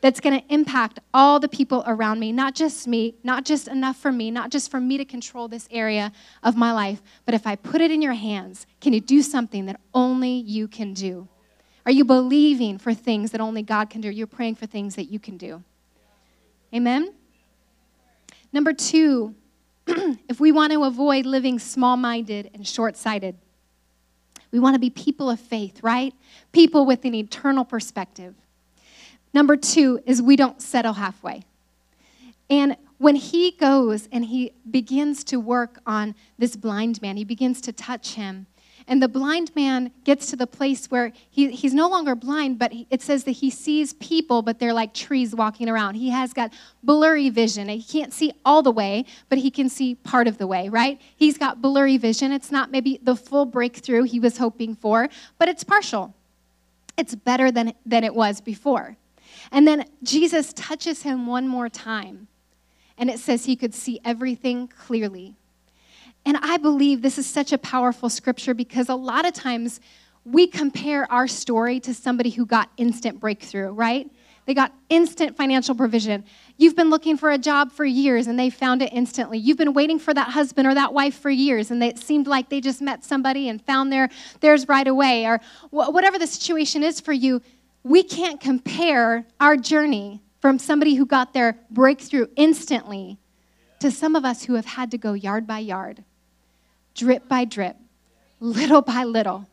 That's 0.00 0.20
going 0.20 0.40
to 0.40 0.54
impact 0.54 1.00
all 1.12 1.40
the 1.40 1.48
people 1.48 1.82
around 1.84 2.20
me, 2.20 2.30
not 2.30 2.54
just 2.54 2.86
me, 2.86 3.16
not 3.24 3.44
just 3.44 3.66
enough 3.66 3.96
for 3.96 4.12
me, 4.12 4.30
not 4.30 4.50
just 4.50 4.70
for 4.70 4.78
me 4.78 4.98
to 4.98 5.04
control 5.04 5.48
this 5.48 5.66
area 5.72 6.12
of 6.44 6.56
my 6.56 6.70
life, 6.70 7.02
but 7.24 7.34
if 7.34 7.44
I 7.44 7.56
put 7.56 7.80
it 7.80 7.90
in 7.90 8.00
your 8.00 8.12
hands, 8.12 8.68
can 8.80 8.92
you 8.92 9.00
do 9.00 9.22
something 9.22 9.66
that 9.66 9.80
only 9.92 10.30
you 10.30 10.68
can 10.68 10.94
do? 10.94 11.26
Are 11.84 11.90
you 11.90 12.04
believing 12.04 12.78
for 12.78 12.94
things 12.94 13.32
that 13.32 13.40
only 13.40 13.62
God 13.62 13.90
can 13.90 14.00
do? 14.00 14.10
You're 14.10 14.28
praying 14.28 14.54
for 14.54 14.66
things 14.66 14.94
that 14.94 15.10
you 15.10 15.18
can 15.18 15.36
do. 15.36 15.64
Amen? 16.74 17.14
Number 18.52 18.72
two, 18.72 19.34
if 19.86 20.40
we 20.40 20.52
want 20.52 20.72
to 20.72 20.84
avoid 20.84 21.26
living 21.26 21.58
small 21.58 21.96
minded 21.96 22.50
and 22.54 22.66
short 22.66 22.96
sighted, 22.96 23.36
we 24.50 24.58
want 24.58 24.74
to 24.74 24.80
be 24.80 24.90
people 24.90 25.30
of 25.30 25.40
faith, 25.40 25.82
right? 25.82 26.14
People 26.52 26.86
with 26.86 27.04
an 27.04 27.14
eternal 27.14 27.64
perspective. 27.64 28.34
Number 29.34 29.56
two 29.56 30.00
is 30.06 30.22
we 30.22 30.36
don't 30.36 30.60
settle 30.62 30.94
halfway. 30.94 31.42
And 32.48 32.76
when 32.96 33.14
he 33.14 33.50
goes 33.52 34.08
and 34.10 34.24
he 34.24 34.52
begins 34.70 35.22
to 35.24 35.38
work 35.38 35.80
on 35.86 36.14
this 36.38 36.56
blind 36.56 37.00
man, 37.02 37.16
he 37.16 37.24
begins 37.24 37.60
to 37.62 37.72
touch 37.72 38.14
him 38.14 38.46
and 38.88 39.02
the 39.02 39.08
blind 39.08 39.54
man 39.54 39.92
gets 40.04 40.30
to 40.30 40.36
the 40.36 40.46
place 40.46 40.90
where 40.90 41.12
he, 41.30 41.50
he's 41.50 41.74
no 41.74 41.88
longer 41.88 42.14
blind, 42.14 42.58
but 42.58 42.72
it 42.88 43.02
says 43.02 43.24
that 43.24 43.32
he 43.32 43.50
sees 43.50 43.92
people, 43.94 44.40
but 44.40 44.58
they're 44.58 44.72
like 44.72 44.94
trees 44.94 45.34
walking 45.34 45.68
around. 45.68 45.94
He 45.94 46.08
has 46.08 46.32
got 46.32 46.54
blurry 46.82 47.28
vision. 47.28 47.68
He 47.68 47.82
can't 47.82 48.14
see 48.14 48.32
all 48.46 48.62
the 48.62 48.70
way, 48.70 49.04
but 49.28 49.38
he 49.38 49.50
can 49.50 49.68
see 49.68 49.94
part 49.94 50.26
of 50.26 50.38
the 50.38 50.46
way, 50.46 50.70
right? 50.70 50.98
He's 51.16 51.36
got 51.36 51.60
blurry 51.60 51.98
vision. 51.98 52.32
It's 52.32 52.50
not 52.50 52.70
maybe 52.70 52.98
the 53.02 53.14
full 53.14 53.44
breakthrough 53.44 54.04
he 54.04 54.18
was 54.18 54.38
hoping 54.38 54.74
for, 54.74 55.08
but 55.38 55.48
it's 55.48 55.62
partial. 55.62 56.14
It's 56.96 57.14
better 57.14 57.50
than, 57.50 57.74
than 57.84 58.04
it 58.04 58.14
was 58.14 58.40
before. 58.40 58.96
And 59.52 59.68
then 59.68 59.84
Jesus 60.02 60.52
touches 60.54 61.02
him 61.02 61.26
one 61.26 61.46
more 61.46 61.68
time, 61.68 62.26
and 62.96 63.10
it 63.10 63.18
says 63.18 63.44
he 63.44 63.54
could 63.54 63.74
see 63.74 64.00
everything 64.04 64.66
clearly. 64.66 65.37
And 66.24 66.36
I 66.38 66.58
believe 66.58 67.02
this 67.02 67.18
is 67.18 67.26
such 67.26 67.52
a 67.52 67.58
powerful 67.58 68.08
scripture 68.08 68.54
because 68.54 68.88
a 68.88 68.94
lot 68.94 69.26
of 69.26 69.32
times 69.32 69.80
we 70.24 70.46
compare 70.46 71.10
our 71.10 71.26
story 71.26 71.80
to 71.80 71.94
somebody 71.94 72.30
who 72.30 72.44
got 72.44 72.70
instant 72.76 73.18
breakthrough, 73.18 73.70
right? 73.70 74.10
They 74.44 74.54
got 74.54 74.72
instant 74.88 75.36
financial 75.36 75.74
provision. 75.74 76.24
You've 76.56 76.74
been 76.74 76.88
looking 76.88 77.18
for 77.18 77.30
a 77.30 77.38
job 77.38 77.70
for 77.70 77.84
years 77.84 78.26
and 78.26 78.38
they 78.38 78.48
found 78.48 78.80
it 78.80 78.90
instantly. 78.92 79.38
You've 79.38 79.58
been 79.58 79.74
waiting 79.74 79.98
for 79.98 80.14
that 80.14 80.30
husband 80.30 80.66
or 80.66 80.74
that 80.74 80.94
wife 80.94 81.18
for 81.18 81.28
years 81.28 81.70
and 81.70 81.82
it 81.82 81.98
seemed 81.98 82.26
like 82.26 82.48
they 82.48 82.60
just 82.60 82.80
met 82.80 83.04
somebody 83.04 83.48
and 83.48 83.60
found 83.60 83.92
their, 83.92 84.08
theirs 84.40 84.66
right 84.66 84.86
away. 84.86 85.26
Or 85.26 85.40
whatever 85.70 86.18
the 86.18 86.26
situation 86.26 86.82
is 86.82 86.98
for 86.98 87.12
you, 87.12 87.42
we 87.82 88.02
can't 88.02 88.40
compare 88.40 89.26
our 89.38 89.56
journey 89.56 90.22
from 90.40 90.58
somebody 90.58 90.94
who 90.94 91.04
got 91.04 91.34
their 91.34 91.58
breakthrough 91.70 92.26
instantly 92.36 93.18
to 93.80 93.90
some 93.90 94.16
of 94.16 94.24
us 94.24 94.44
who 94.44 94.54
have 94.54 94.64
had 94.64 94.90
to 94.90 94.98
go 94.98 95.12
yard 95.12 95.46
by 95.46 95.58
yard 95.58 96.04
drip 96.98 97.28
by 97.28 97.44
drip, 97.44 97.76
little 98.40 98.82
by 98.82 99.04
little. 99.04 99.46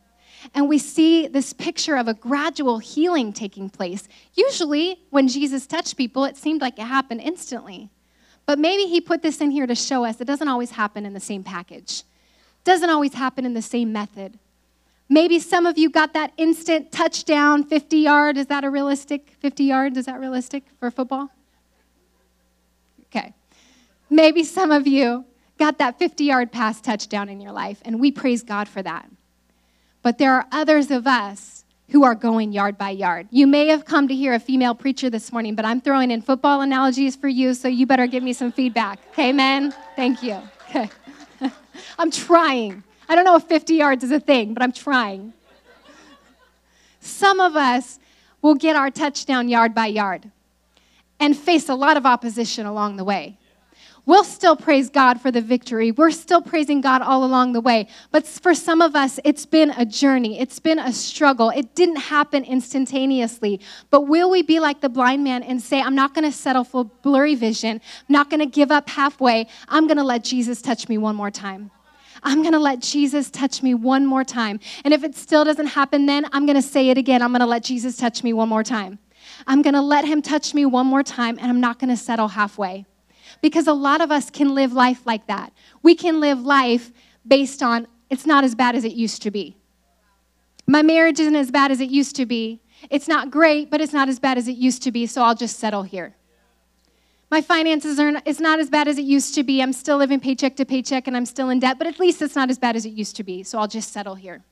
And 0.54 0.68
we 0.68 0.78
see 0.78 1.28
this 1.28 1.52
picture 1.52 1.96
of 1.96 2.08
a 2.08 2.14
gradual 2.14 2.78
healing 2.78 3.32
taking 3.32 3.70
place. 3.70 4.06
Usually, 4.34 5.00
when 5.10 5.28
Jesus 5.28 5.66
touched 5.66 5.96
people, 5.96 6.24
it 6.24 6.36
seemed 6.36 6.60
like 6.60 6.78
it 6.78 6.82
happened 6.82 7.20
instantly. 7.22 7.88
But 8.44 8.58
maybe 8.58 8.84
he 8.84 9.00
put 9.00 9.22
this 9.22 9.40
in 9.40 9.50
here 9.50 9.66
to 9.66 9.74
show 9.74 10.04
us 10.04 10.20
it 10.20 10.26
doesn't 10.26 10.48
always 10.48 10.72
happen 10.72 11.06
in 11.06 11.14
the 11.14 11.20
same 11.20 11.42
package, 11.42 12.02
doesn't 12.64 12.90
always 12.90 13.14
happen 13.14 13.46
in 13.46 13.54
the 13.54 13.62
same 13.62 13.92
method. 13.92 14.38
Maybe 15.08 15.38
some 15.38 15.66
of 15.66 15.78
you 15.78 15.88
got 15.88 16.14
that 16.14 16.32
instant 16.36 16.90
touchdown 16.90 17.62
50 17.62 17.96
yard. 17.96 18.36
Is 18.36 18.46
that 18.46 18.64
a 18.64 18.70
realistic 18.70 19.30
50 19.38 19.64
yards? 19.64 19.96
Is 19.96 20.06
that 20.06 20.18
realistic 20.18 20.64
for 20.80 20.90
football? 20.90 21.30
Okay. 23.06 23.32
Maybe 24.10 24.42
some 24.42 24.72
of 24.72 24.86
you 24.86 25.24
got 25.58 25.78
that 25.78 25.98
50 25.98 26.24
yard 26.24 26.52
pass 26.52 26.80
touchdown 26.80 27.28
in 27.28 27.40
your 27.40 27.52
life, 27.52 27.80
and 27.84 28.00
we 28.00 28.10
praise 28.10 28.42
God 28.42 28.68
for 28.68 28.82
that. 28.82 29.08
But 30.02 30.18
there 30.18 30.34
are 30.34 30.46
others 30.52 30.90
of 30.90 31.06
us 31.06 31.64
who 31.90 32.04
are 32.04 32.14
going 32.14 32.52
yard 32.52 32.76
by 32.76 32.90
yard. 32.90 33.28
You 33.30 33.46
may 33.46 33.68
have 33.68 33.84
come 33.84 34.08
to 34.08 34.14
hear 34.14 34.34
a 34.34 34.40
female 34.40 34.74
preacher 34.74 35.08
this 35.08 35.32
morning, 35.32 35.54
but 35.54 35.64
I'm 35.64 35.80
throwing 35.80 36.10
in 36.10 36.20
football 36.20 36.60
analogies 36.60 37.14
for 37.14 37.28
you, 37.28 37.54
so 37.54 37.68
you 37.68 37.86
better 37.86 38.06
give 38.06 38.22
me 38.22 38.32
some 38.32 38.50
feedback. 38.50 38.98
Okay, 39.12 39.32
men? 39.32 39.72
Thank 39.94 40.22
you. 40.22 40.40
Okay. 40.68 40.90
I'm 41.98 42.10
trying. 42.10 42.82
I 43.08 43.14
don't 43.14 43.24
know 43.24 43.36
if 43.36 43.44
50 43.44 43.74
yards 43.74 44.02
is 44.02 44.10
a 44.10 44.18
thing, 44.18 44.52
but 44.52 44.62
I'm 44.62 44.72
trying. 44.72 45.32
Some 47.00 47.38
of 47.38 47.54
us 47.54 48.00
will 48.42 48.56
get 48.56 48.74
our 48.74 48.90
touchdown 48.90 49.48
yard 49.48 49.74
by 49.74 49.86
yard 49.86 50.30
and 51.20 51.36
face 51.36 51.68
a 51.68 51.74
lot 51.74 51.96
of 51.96 52.04
opposition 52.04 52.66
along 52.66 52.96
the 52.96 53.04
way. 53.04 53.38
We'll 54.06 54.22
still 54.22 54.54
praise 54.54 54.88
God 54.88 55.20
for 55.20 55.32
the 55.32 55.40
victory. 55.40 55.90
We're 55.90 56.12
still 56.12 56.40
praising 56.40 56.80
God 56.80 57.02
all 57.02 57.24
along 57.24 57.54
the 57.54 57.60
way. 57.60 57.88
But 58.12 58.24
for 58.24 58.54
some 58.54 58.80
of 58.80 58.94
us, 58.94 59.18
it's 59.24 59.44
been 59.44 59.70
a 59.70 59.84
journey, 59.84 60.38
it's 60.38 60.60
been 60.60 60.78
a 60.78 60.92
struggle. 60.92 61.50
It 61.50 61.74
didn't 61.74 61.96
happen 61.96 62.44
instantaneously. 62.44 63.60
But 63.90 64.02
will 64.02 64.30
we 64.30 64.42
be 64.42 64.60
like 64.60 64.80
the 64.80 64.88
blind 64.88 65.24
man 65.24 65.42
and 65.42 65.60
say, 65.60 65.82
I'm 65.82 65.96
not 65.96 66.14
going 66.14 66.24
to 66.24 66.30
settle 66.30 66.62
for 66.62 66.84
blurry 66.84 67.34
vision, 67.34 67.80
I'm 68.08 68.12
not 68.12 68.30
going 68.30 68.38
to 68.38 68.46
give 68.46 68.70
up 68.70 68.88
halfway, 68.88 69.48
I'm 69.68 69.88
going 69.88 69.96
to 69.96 70.04
let 70.04 70.22
Jesus 70.22 70.62
touch 70.62 70.88
me 70.88 70.98
one 70.98 71.16
more 71.16 71.32
time? 71.32 71.72
I'm 72.22 72.42
going 72.42 72.54
to 72.54 72.60
let 72.60 72.80
Jesus 72.80 73.28
touch 73.28 73.62
me 73.62 73.74
one 73.74 74.06
more 74.06 74.24
time. 74.24 74.60
And 74.84 74.94
if 74.94 75.02
it 75.02 75.16
still 75.16 75.44
doesn't 75.44 75.66
happen 75.66 76.06
then, 76.06 76.26
I'm 76.32 76.46
going 76.46 76.56
to 76.56 76.62
say 76.62 76.90
it 76.90 76.96
again. 76.96 77.22
I'm 77.22 77.30
going 77.30 77.40
to 77.40 77.46
let 77.46 77.64
Jesus 77.64 77.96
touch 77.96 78.22
me 78.22 78.32
one 78.32 78.48
more 78.48 78.62
time. 78.62 79.00
I'm 79.48 79.62
going 79.62 79.74
to 79.74 79.82
let 79.82 80.04
him 80.04 80.22
touch 80.22 80.54
me 80.54 80.64
one 80.64 80.86
more 80.86 81.02
time, 81.02 81.38
and 81.40 81.50
I'm 81.50 81.60
not 81.60 81.80
going 81.80 81.90
to 81.90 81.96
settle 81.96 82.28
halfway. 82.28 82.86
Because 83.42 83.66
a 83.66 83.72
lot 83.72 84.00
of 84.00 84.10
us 84.10 84.30
can 84.30 84.54
live 84.54 84.72
life 84.72 85.06
like 85.06 85.26
that. 85.26 85.52
We 85.82 85.94
can 85.94 86.20
live 86.20 86.40
life 86.40 86.92
based 87.26 87.62
on 87.62 87.86
it's 88.10 88.26
not 88.26 88.44
as 88.44 88.54
bad 88.54 88.74
as 88.76 88.84
it 88.84 88.92
used 88.92 89.22
to 89.22 89.30
be. 89.30 89.56
My 90.66 90.82
marriage 90.82 91.20
isn't 91.20 91.36
as 91.36 91.50
bad 91.50 91.70
as 91.70 91.80
it 91.80 91.90
used 91.90 92.16
to 92.16 92.26
be. 92.26 92.60
It's 92.90 93.08
not 93.08 93.30
great, 93.30 93.70
but 93.70 93.80
it's 93.80 93.92
not 93.92 94.08
as 94.08 94.18
bad 94.18 94.36
as 94.38 94.48
it 94.48 94.56
used 94.56 94.82
to 94.82 94.92
be, 94.92 95.06
so 95.06 95.22
I'll 95.22 95.34
just 95.34 95.58
settle 95.58 95.82
here. 95.82 96.14
My 97.30 97.40
finances 97.40 97.98
are 97.98 98.20
it's 98.24 98.40
not 98.40 98.60
as 98.60 98.70
bad 98.70 98.86
as 98.86 98.98
it 98.98 99.04
used 99.04 99.34
to 99.34 99.42
be. 99.42 99.60
I'm 99.60 99.72
still 99.72 99.96
living 99.96 100.20
paycheck 100.20 100.56
to 100.56 100.64
paycheck 100.64 101.06
and 101.06 101.16
I'm 101.16 101.26
still 101.26 101.50
in 101.50 101.58
debt, 101.58 101.78
but 101.78 101.86
at 101.86 101.98
least 101.98 102.22
it's 102.22 102.36
not 102.36 102.50
as 102.50 102.58
bad 102.58 102.76
as 102.76 102.86
it 102.86 102.90
used 102.90 103.16
to 103.16 103.24
be, 103.24 103.42
so 103.42 103.58
I'll 103.58 103.68
just 103.68 103.92
settle 103.92 104.14
here. 104.14 104.44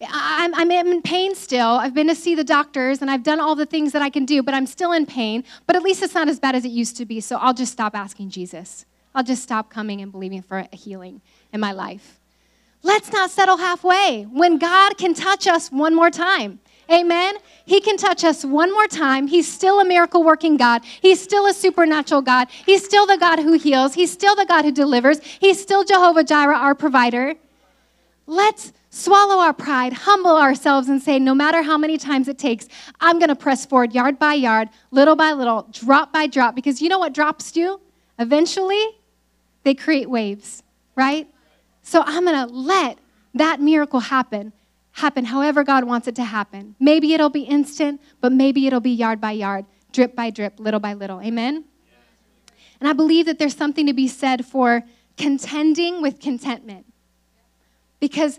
I'm, 0.00 0.54
I'm 0.54 0.70
in 0.70 1.02
pain 1.02 1.34
still. 1.34 1.70
I've 1.70 1.94
been 1.94 2.06
to 2.08 2.14
see 2.14 2.34
the 2.34 2.44
doctors 2.44 3.02
and 3.02 3.10
I've 3.10 3.24
done 3.24 3.40
all 3.40 3.56
the 3.56 3.66
things 3.66 3.92
that 3.92 4.02
I 4.02 4.10
can 4.10 4.24
do, 4.24 4.42
but 4.42 4.54
I'm 4.54 4.66
still 4.66 4.92
in 4.92 5.06
pain. 5.06 5.42
But 5.66 5.74
at 5.76 5.82
least 5.82 6.02
it's 6.02 6.14
not 6.14 6.28
as 6.28 6.38
bad 6.38 6.54
as 6.54 6.64
it 6.64 6.70
used 6.70 6.96
to 6.98 7.04
be, 7.04 7.20
so 7.20 7.36
I'll 7.36 7.54
just 7.54 7.72
stop 7.72 7.96
asking 7.96 8.30
Jesus. 8.30 8.86
I'll 9.14 9.24
just 9.24 9.42
stop 9.42 9.70
coming 9.70 10.00
and 10.00 10.12
believing 10.12 10.42
for 10.42 10.58
a 10.58 10.76
healing 10.76 11.20
in 11.52 11.60
my 11.60 11.72
life. 11.72 12.20
let's 12.84 13.12
not 13.12 13.30
settle 13.30 13.56
halfway 13.56 14.22
when 14.24 14.58
God 14.58 14.96
can 14.96 15.12
touch 15.12 15.48
us 15.48 15.68
one 15.70 15.94
more 15.94 16.10
time. 16.10 16.60
Amen. 16.90 17.34
He 17.66 17.80
can 17.80 17.96
touch 17.96 18.24
us 18.24 18.44
one 18.44 18.72
more 18.72 18.86
time. 18.86 19.26
He's 19.26 19.52
still 19.52 19.80
a 19.80 19.84
miracle 19.84 20.22
working 20.22 20.56
God. 20.56 20.82
He's 20.84 21.20
still 21.20 21.46
a 21.46 21.52
supernatural 21.52 22.22
God. 22.22 22.48
He's 22.50 22.84
still 22.84 23.06
the 23.06 23.18
God 23.18 23.40
who 23.40 23.54
heals. 23.54 23.94
He's 23.94 24.10
still 24.10 24.34
the 24.34 24.46
God 24.46 24.64
who 24.64 24.72
delivers. 24.72 25.20
He's 25.22 25.60
still 25.60 25.84
Jehovah 25.84 26.24
Jireh, 26.24 26.56
our 26.56 26.74
provider. 26.74 27.34
Let's 28.26 28.72
swallow 28.90 29.42
our 29.42 29.52
pride, 29.52 29.92
humble 29.92 30.36
ourselves, 30.36 30.88
and 30.88 31.02
say, 31.02 31.18
no 31.18 31.34
matter 31.34 31.62
how 31.62 31.76
many 31.76 31.98
times 31.98 32.28
it 32.28 32.38
takes, 32.38 32.68
I'm 33.00 33.18
going 33.18 33.28
to 33.28 33.36
press 33.36 33.66
forward 33.66 33.92
yard 33.92 34.18
by 34.18 34.34
yard, 34.34 34.68
little 34.90 35.16
by 35.16 35.32
little, 35.32 35.68
drop 35.72 36.12
by 36.12 36.26
drop. 36.26 36.54
Because 36.54 36.80
you 36.80 36.88
know 36.88 36.98
what 36.98 37.12
drops 37.12 37.52
do? 37.52 37.80
Eventually, 38.18 38.82
they 39.64 39.74
create 39.74 40.08
waves, 40.08 40.62
right? 40.96 41.28
So 41.82 42.02
I'm 42.04 42.24
going 42.24 42.48
to 42.48 42.52
let 42.52 42.98
that 43.34 43.60
miracle 43.60 44.00
happen 44.00 44.52
happen 44.92 45.24
however 45.24 45.62
God 45.64 45.84
wants 45.84 46.08
it 46.08 46.16
to 46.16 46.24
happen. 46.24 46.74
Maybe 46.80 47.14
it'll 47.14 47.30
be 47.30 47.42
instant, 47.42 48.00
but 48.20 48.32
maybe 48.32 48.66
it'll 48.66 48.80
be 48.80 48.90
yard 48.90 49.20
by 49.20 49.32
yard, 49.32 49.64
drip 49.92 50.16
by 50.16 50.30
drip, 50.30 50.58
little 50.58 50.80
by 50.80 50.94
little. 50.94 51.20
Amen? 51.20 51.64
And 52.80 52.88
I 52.88 52.92
believe 52.92 53.26
that 53.26 53.38
there's 53.38 53.56
something 53.56 53.86
to 53.86 53.92
be 53.92 54.08
said 54.08 54.44
for 54.44 54.82
contending 55.16 56.02
with 56.02 56.20
contentment. 56.20 56.86
Because 58.00 58.38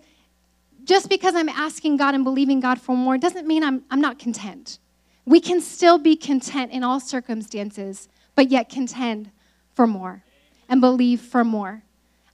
just 0.90 1.08
because 1.08 1.36
I'm 1.36 1.50
asking 1.50 1.98
God 1.98 2.16
and 2.16 2.24
believing 2.24 2.60
God 2.60 2.82
for 2.82 2.98
more 2.98 3.16
doesn't 3.16 3.46
mean 3.46 3.64
I'm, 3.64 3.84
I'm 3.92 4.02
not 4.02 4.18
content. 4.18 4.80
We 5.24 5.40
can 5.40 5.62
still 5.62 6.00
be 6.00 6.16
content 6.16 6.72
in 6.72 6.84
all 6.84 7.00
circumstances, 7.00 8.10
but 8.34 8.50
yet 8.50 8.70
contend 8.70 9.30
for 9.76 9.86
more 9.86 10.24
and 10.68 10.82
believe 10.82 11.22
for 11.22 11.44
more. 11.44 11.84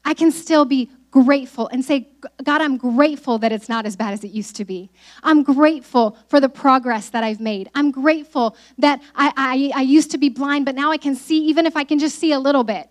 I 0.05 0.13
can 0.13 0.31
still 0.31 0.63
be 0.63 0.89
grateful 1.11 1.67
and 1.67 1.83
say, 1.83 2.07
God, 2.45 2.61
I'm 2.61 2.77
grateful 2.77 3.37
that 3.39 3.51
it's 3.51 3.67
not 3.67 3.85
as 3.85 3.97
bad 3.97 4.13
as 4.13 4.23
it 4.23 4.31
used 4.31 4.55
to 4.55 4.63
be. 4.63 4.89
I'm 5.21 5.43
grateful 5.43 6.17
for 6.29 6.39
the 6.39 6.47
progress 6.47 7.09
that 7.09 7.25
I've 7.25 7.41
made. 7.41 7.69
I'm 7.75 7.91
grateful 7.91 8.55
that 8.77 9.01
I, 9.15 9.33
I, 9.35 9.79
I 9.79 9.81
used 9.81 10.11
to 10.11 10.17
be 10.17 10.29
blind, 10.29 10.63
but 10.63 10.75
now 10.75 10.91
I 10.91 10.97
can 10.97 11.15
see, 11.17 11.39
even 11.47 11.65
if 11.65 11.75
I 11.75 11.83
can 11.83 11.99
just 11.99 12.19
see 12.19 12.31
a 12.31 12.39
little 12.39 12.63
bit. 12.63 12.87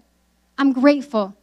I'm 0.59 0.75
grateful. 0.75 1.35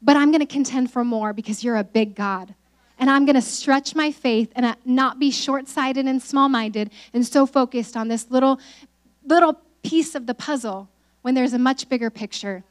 But 0.00 0.16
I'm 0.16 0.30
going 0.30 0.46
to 0.46 0.46
contend 0.46 0.92
for 0.92 1.04
more 1.04 1.32
because 1.32 1.64
you're 1.64 1.76
a 1.76 1.82
big 1.82 2.14
God. 2.14 2.54
And 2.98 3.08
I'm 3.08 3.24
going 3.24 3.36
to 3.36 3.42
stretch 3.42 3.94
my 3.94 4.10
faith 4.10 4.52
and 4.56 4.66
uh, 4.66 4.74
not 4.84 5.18
be 5.18 5.30
short 5.30 5.68
sighted 5.68 6.06
and 6.06 6.20
small 6.20 6.48
minded 6.48 6.90
and 7.12 7.26
so 7.26 7.46
focused 7.46 7.96
on 7.96 8.08
this 8.08 8.30
little, 8.30 8.58
little 9.24 9.60
piece 9.82 10.14
of 10.14 10.26
the 10.26 10.34
puzzle 10.34 10.88
when 11.22 11.34
there's 11.34 11.52
a 11.52 11.58
much 11.58 11.88
bigger 11.88 12.10
picture 12.10 12.64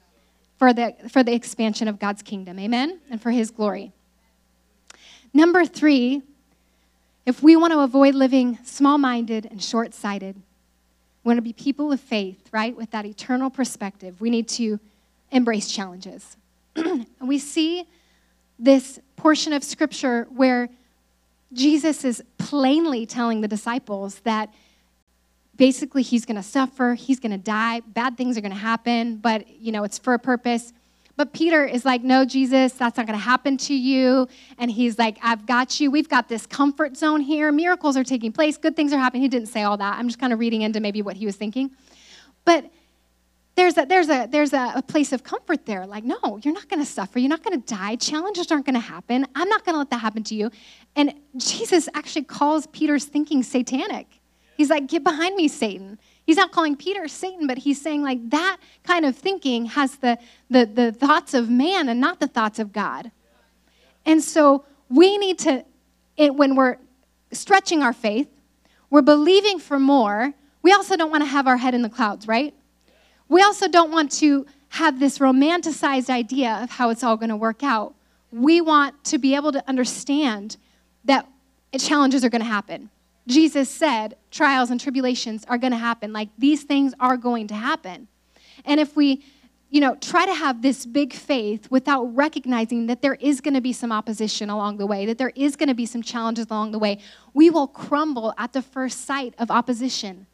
for 0.57 0.73
the, 0.73 0.95
for 1.09 1.23
the 1.23 1.33
expansion 1.33 1.87
of 1.87 1.99
God's 1.99 2.21
kingdom. 2.21 2.59
Amen? 2.59 2.99
And 3.09 3.21
for 3.21 3.31
his 3.31 3.51
glory. 3.51 3.91
Number 5.33 5.65
three, 5.65 6.23
if 7.25 7.43
we 7.43 7.55
want 7.55 7.73
to 7.73 7.79
avoid 7.79 8.15
living 8.15 8.57
small 8.63 8.97
minded 8.97 9.45
and 9.45 9.61
short 9.61 9.93
sighted, 9.93 10.35
we 11.23 11.29
want 11.29 11.37
to 11.37 11.41
be 11.41 11.53
people 11.53 11.91
of 11.91 11.99
faith, 11.99 12.49
right? 12.51 12.75
With 12.75 12.91
that 12.91 13.05
eternal 13.05 13.49
perspective, 13.49 14.19
we 14.19 14.29
need 14.29 14.47
to 14.49 14.79
embrace 15.31 15.69
challenges. 15.69 16.37
and 16.75 17.05
we 17.21 17.37
see 17.37 17.85
this 18.57 18.99
portion 19.17 19.51
of 19.51 19.63
scripture 19.63 20.27
where 20.29 20.69
Jesus 21.51 22.05
is 22.05 22.23
plainly 22.37 23.05
telling 23.05 23.41
the 23.41 23.47
disciples 23.47 24.19
that 24.21 24.53
basically 25.55 26.03
he's 26.03 26.25
going 26.25 26.37
to 26.37 26.43
suffer, 26.43 26.93
he's 26.93 27.19
going 27.19 27.31
to 27.31 27.37
die, 27.37 27.81
bad 27.81 28.15
things 28.15 28.37
are 28.37 28.41
going 28.41 28.53
to 28.53 28.57
happen, 28.57 29.17
but 29.17 29.47
you 29.59 29.71
know, 29.71 29.83
it's 29.83 29.97
for 29.97 30.13
a 30.13 30.19
purpose. 30.19 30.71
But 31.15 31.33
Peter 31.33 31.65
is 31.65 31.83
like, 31.83 32.03
No, 32.03 32.25
Jesus, 32.25 32.73
that's 32.73 32.95
not 32.95 33.07
going 33.07 33.17
to 33.17 33.25
happen 33.25 33.57
to 33.57 33.73
you. 33.73 34.27
And 34.59 34.69
he's 34.69 34.99
like, 34.99 35.17
I've 35.23 35.47
got 35.47 35.79
you. 35.79 35.89
We've 35.89 36.07
got 36.07 36.29
this 36.29 36.45
comfort 36.45 36.95
zone 36.95 37.21
here. 37.21 37.51
Miracles 37.51 37.97
are 37.97 38.03
taking 38.03 38.31
place. 38.31 38.55
Good 38.55 38.75
things 38.75 38.93
are 38.93 38.99
happening. 38.99 39.23
He 39.23 39.27
didn't 39.27 39.49
say 39.49 39.63
all 39.63 39.77
that. 39.77 39.97
I'm 39.97 40.07
just 40.07 40.19
kind 40.19 40.31
of 40.31 40.37
reading 40.37 40.61
into 40.61 40.79
maybe 40.79 41.01
what 41.01 41.17
he 41.17 41.25
was 41.25 41.35
thinking. 41.35 41.71
But 42.45 42.71
there's 43.57 43.75
a, 43.75 43.85
there's 43.85 44.07
a, 44.07 44.27
there's 44.27 44.53
a, 44.53 44.73
a 44.75 44.81
place 44.83 45.11
of 45.11 45.23
comfort 45.23 45.65
there. 45.65 45.87
Like, 45.87 46.03
no, 46.03 46.39
you're 46.43 46.53
not 46.53 46.69
going 46.69 46.79
to 46.79 46.85
suffer. 46.85 47.17
You're 47.17 47.29
not 47.29 47.43
going 47.43 47.59
to 47.59 47.75
die. 47.75 47.95
Challenges 47.95 48.51
aren't 48.51 48.67
going 48.67 48.75
to 48.75 48.79
happen. 48.79 49.25
I'm 49.33 49.49
not 49.49 49.65
going 49.65 49.73
to 49.73 49.79
let 49.79 49.89
that 49.89 49.97
happen 49.97 50.23
to 50.25 50.35
you. 50.35 50.51
And 50.95 51.15
Jesus 51.35 51.89
actually 51.95 52.25
calls 52.25 52.67
Peter's 52.67 53.05
thinking 53.05 53.41
satanic. 53.41 54.19
He's 54.57 54.69
like, 54.69 54.87
Get 54.87 55.03
behind 55.03 55.35
me, 55.35 55.47
Satan. 55.47 55.97
He's 56.23 56.37
not 56.37 56.51
calling 56.51 56.75
Peter 56.75 57.07
Satan, 57.07 57.47
but 57.47 57.57
he's 57.57 57.81
saying, 57.81 58.03
like, 58.03 58.29
that 58.29 58.57
kind 58.83 59.05
of 59.05 59.15
thinking 59.15 59.65
has 59.65 59.95
the, 59.95 60.19
the, 60.51 60.65
the 60.65 60.91
thoughts 60.91 61.33
of 61.33 61.49
man 61.49 61.89
and 61.89 61.99
not 61.99 62.19
the 62.19 62.27
thoughts 62.27 62.59
of 62.59 62.71
God. 62.71 63.11
And 64.05 64.21
so 64.21 64.65
we 64.89 65.17
need 65.17 65.39
to, 65.39 65.65
it, 66.15 66.35
when 66.35 66.55
we're 66.55 66.77
stretching 67.31 67.81
our 67.81 67.93
faith, 67.93 68.29
we're 68.91 69.01
believing 69.01 69.57
for 69.57 69.79
more. 69.79 70.33
We 70.61 70.73
also 70.73 70.95
don't 70.95 71.09
want 71.09 71.23
to 71.23 71.29
have 71.29 71.47
our 71.47 71.57
head 71.57 71.73
in 71.73 71.81
the 71.81 71.89
clouds, 71.89 72.27
right? 72.27 72.53
We 73.29 73.41
also 73.41 73.67
don't 73.67 73.91
want 73.91 74.11
to 74.13 74.45
have 74.69 74.99
this 74.99 75.19
romanticized 75.19 76.09
idea 76.09 76.59
of 76.61 76.71
how 76.71 76.89
it's 76.89 77.03
all 77.03 77.17
going 77.17 77.29
to 77.29 77.35
work 77.35 77.63
out. 77.63 77.93
We 78.31 78.61
want 78.61 79.03
to 79.05 79.17
be 79.17 79.35
able 79.35 79.51
to 79.53 79.63
understand 79.67 80.57
that 81.05 81.27
challenges 81.77 82.23
are 82.23 82.29
going 82.29 82.41
to 82.41 82.47
happen. 82.47 82.89
Jesus 83.27 83.69
said 83.69 84.15
trials 84.31 84.71
and 84.71 84.79
tribulations 84.79 85.45
are 85.47 85.57
going 85.57 85.71
to 85.71 85.77
happen. 85.77 86.13
Like 86.13 86.29
these 86.37 86.63
things 86.63 86.93
are 86.99 87.17
going 87.17 87.47
to 87.47 87.55
happen. 87.55 88.07
And 88.65 88.79
if 88.79 88.95
we, 88.95 89.23
you 89.69 89.81
know, 89.81 89.95
try 89.95 90.25
to 90.25 90.33
have 90.33 90.61
this 90.61 90.85
big 90.85 91.13
faith 91.13 91.69
without 91.69 92.03
recognizing 92.15 92.87
that 92.87 93.01
there 93.01 93.15
is 93.15 93.41
going 93.41 93.53
to 93.53 93.61
be 93.61 93.73
some 93.73 93.91
opposition 93.91 94.49
along 94.49 94.77
the 94.77 94.87
way, 94.87 95.05
that 95.05 95.17
there 95.17 95.33
is 95.35 95.55
going 95.55 95.69
to 95.69 95.75
be 95.75 95.85
some 95.85 96.01
challenges 96.01 96.47
along 96.49 96.71
the 96.71 96.79
way, 96.79 96.99
we 97.33 97.49
will 97.49 97.67
crumble 97.67 98.33
at 98.37 98.53
the 98.53 98.61
first 98.61 99.05
sight 99.05 99.33
of 99.37 99.51
opposition. 99.51 100.25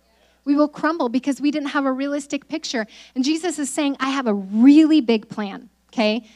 We 0.45 0.55
will 0.55 0.67
crumble 0.67 1.09
because 1.09 1.39
we 1.39 1.51
didn't 1.51 1.69
have 1.69 1.85
a 1.85 1.91
realistic 1.91 2.47
picture. 2.47 2.85
And 3.15 3.23
Jesus 3.23 3.59
is 3.59 3.69
saying, 3.69 3.97
I 3.99 4.09
have 4.09 4.27
a 4.27 4.33
really 4.33 5.01
big 5.01 5.29
plan, 5.29 5.69
okay? 5.91 6.27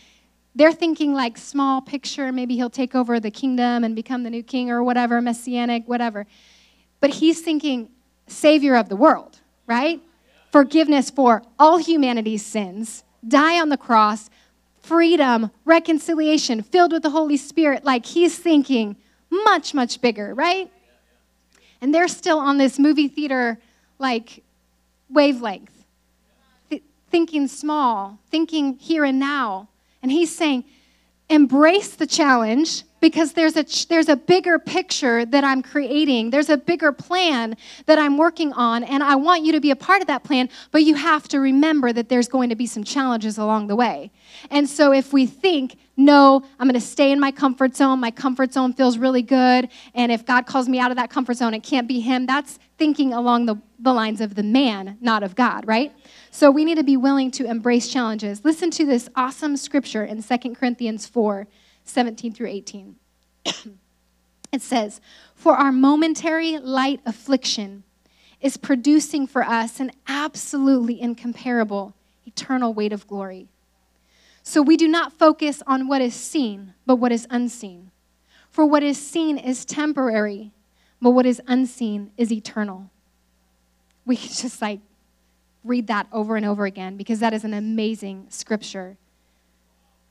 They're 0.56 0.74
thinking 0.74 1.14
like 1.14 1.38
small 1.38 1.82
picture, 1.82 2.32
maybe 2.32 2.56
he'll 2.56 2.70
take 2.70 2.96
over 2.96 3.20
the 3.20 3.30
kingdom 3.30 3.84
and 3.84 3.96
become 3.96 4.24
the 4.24 4.30
new 4.30 4.44
king 4.44 4.72
or 4.72 4.84
whatever, 4.84 5.22
messianic, 5.22 5.88
whatever. 5.88 6.26
But 7.00 7.12
he's 7.12 7.42
thinking 7.42 7.90
savior 8.28 8.76
of 8.76 8.90
the 8.90 8.96
world, 8.96 9.40
right? 9.68 10.02
Forgiveness 10.52 11.10
for 11.10 11.44
all 11.60 11.78
humanity's 11.78 12.46
sins, 12.46 13.04
die 13.28 13.60
on 13.60 13.70
the 13.70 13.78
cross, 13.78 14.30
freedom, 14.80 15.52
reconciliation, 15.66 16.64
filled 16.64 16.94
with 16.94 17.04
the 17.04 17.10
Holy 17.10 17.38
Spirit. 17.38 17.84
Like 17.84 18.06
he's 18.06 18.38
thinking 18.38 18.96
much, 19.30 19.74
much 19.74 20.02
bigger, 20.02 20.34
right? 20.34 20.72
And 21.82 21.94
they're 21.94 22.08
still 22.08 22.40
on 22.40 22.58
this 22.58 22.80
movie 22.80 23.08
theater, 23.08 23.60
like, 24.00 24.44
wavelength, 25.10 25.86
th- 26.70 26.84
thinking 27.10 27.48
small, 27.48 28.20
thinking 28.30 28.78
here 28.78 29.04
and 29.04 29.20
now. 29.20 29.70
And 30.02 30.12
he's 30.12 30.36
saying, 30.36 30.66
embrace 31.30 31.96
the 31.96 32.08
challenge 32.08 32.84
because 33.00 33.34
there's 33.34 33.56
a 33.56 33.66
there's 33.90 34.10
a 34.10 34.16
bigger 34.16 34.60
picture 34.60 35.26
that 35.26 35.44
I'm 35.44 35.62
creating. 35.62 36.30
There's 36.30 36.50
a 36.50 36.58
bigger 36.58 36.92
plan 36.92 37.56
that 37.86 38.00
I'm 38.00 38.18
working 38.18 38.54
on 38.54 38.84
and 38.84 39.04
I 39.04 39.16
want 39.16 39.44
you 39.44 39.52
to 39.54 39.60
be 39.60 39.72
a 39.72 39.76
part 39.76 40.02
of 40.02 40.08
that 40.08 40.24
plan, 40.24 40.50
but 40.72 40.84
you 40.84 40.96
have 40.96 41.28
to 41.30 41.40
remember 41.40 41.94
that 41.94 42.10
there's 42.10 42.28
going 42.28 42.50
to 42.50 42.56
be 42.56 42.66
some 42.66 42.84
challenges 42.84 43.38
along 43.38 43.68
the 43.68 43.76
way. 43.76 44.12
And 44.50 44.70
so 44.70 44.92
if 44.92 45.14
we 45.14 45.26
think, 45.26 45.78
"No, 45.96 46.44
I'm 46.60 46.68
going 46.68 46.80
to 46.80 46.86
stay 46.86 47.12
in 47.12 47.20
my 47.20 47.32
comfort 47.32 47.76
zone. 47.76 48.00
My 48.00 48.12
comfort 48.12 48.54
zone 48.54 48.74
feels 48.74 48.98
really 48.98 49.22
good, 49.22 49.70
and 49.94 50.12
if 50.12 50.26
God 50.26 50.46
calls 50.46 50.68
me 50.68 50.80
out 50.80 50.92
of 50.92 50.98
that 50.98 51.10
comfort 51.10 51.38
zone, 51.38 51.54
it 51.54 51.64
can't 51.64 51.88
be 51.88 52.00
him." 52.00 52.26
That's 52.26 52.60
thinking 52.78 53.14
along 53.14 53.48
the, 53.48 53.56
the 53.80 53.94
lines 53.94 54.22
of 54.22 54.36
the 54.36 54.44
man, 54.44 54.98
not 55.02 55.24
of 55.24 55.36
God, 55.36 55.68
right? 55.68 55.92
So 56.32 56.52
we 56.52 56.64
need 56.64 56.78
to 56.78 56.84
be 56.84 56.98
willing 56.98 57.32
to 57.32 57.46
embrace 57.46 57.88
challenges. 57.88 58.46
Listen 58.46 58.70
to 58.72 58.86
this 58.86 59.10
awesome 59.16 59.58
scripture 59.58 60.04
in 60.04 60.22
2 60.22 60.38
Corinthians 60.56 61.08
4 61.08 61.48
17 61.90 62.34
through 62.34 62.48
18. 62.48 62.96
it 64.52 64.62
says, 64.62 65.02
For 65.36 65.54
our 65.54 65.72
momentary 65.72 66.58
light 66.58 67.02
affliction 67.06 67.84
is 68.42 68.58
producing 68.58 69.28
for 69.28 69.44
us 69.44 69.80
an 69.80 69.92
absolutely 70.08 71.00
incomparable 71.02 71.94
eternal 72.26 72.74
weight 72.74 72.94
of 72.94 73.08
glory. 73.08 73.48
So 74.44 74.62
we 74.62 74.78
do 74.78 74.88
not 74.88 75.14
focus 75.14 75.64
on 75.66 75.88
what 75.88 76.02
is 76.02 76.14
seen, 76.14 76.74
but 76.86 76.98
what 76.98 77.12
is 77.12 77.28
unseen. 77.30 77.92
For 78.50 78.66
what 78.66 78.84
is 78.84 78.98
seen 78.98 79.38
is 79.38 79.66
temporary, 79.66 80.52
but 81.02 81.12
what 81.12 81.26
is 81.26 81.42
unseen 81.48 82.12
is 82.18 82.32
eternal. 82.32 82.90
We 84.06 84.16
can 84.16 84.30
just 84.34 84.62
like 84.62 84.80
read 85.64 85.88
that 85.88 86.08
over 86.12 86.36
and 86.36 86.46
over 86.46 86.66
again 86.66 86.96
because 86.98 87.20
that 87.20 87.34
is 87.34 87.44
an 87.44 87.54
amazing 87.54 88.28
scripture 88.30 88.98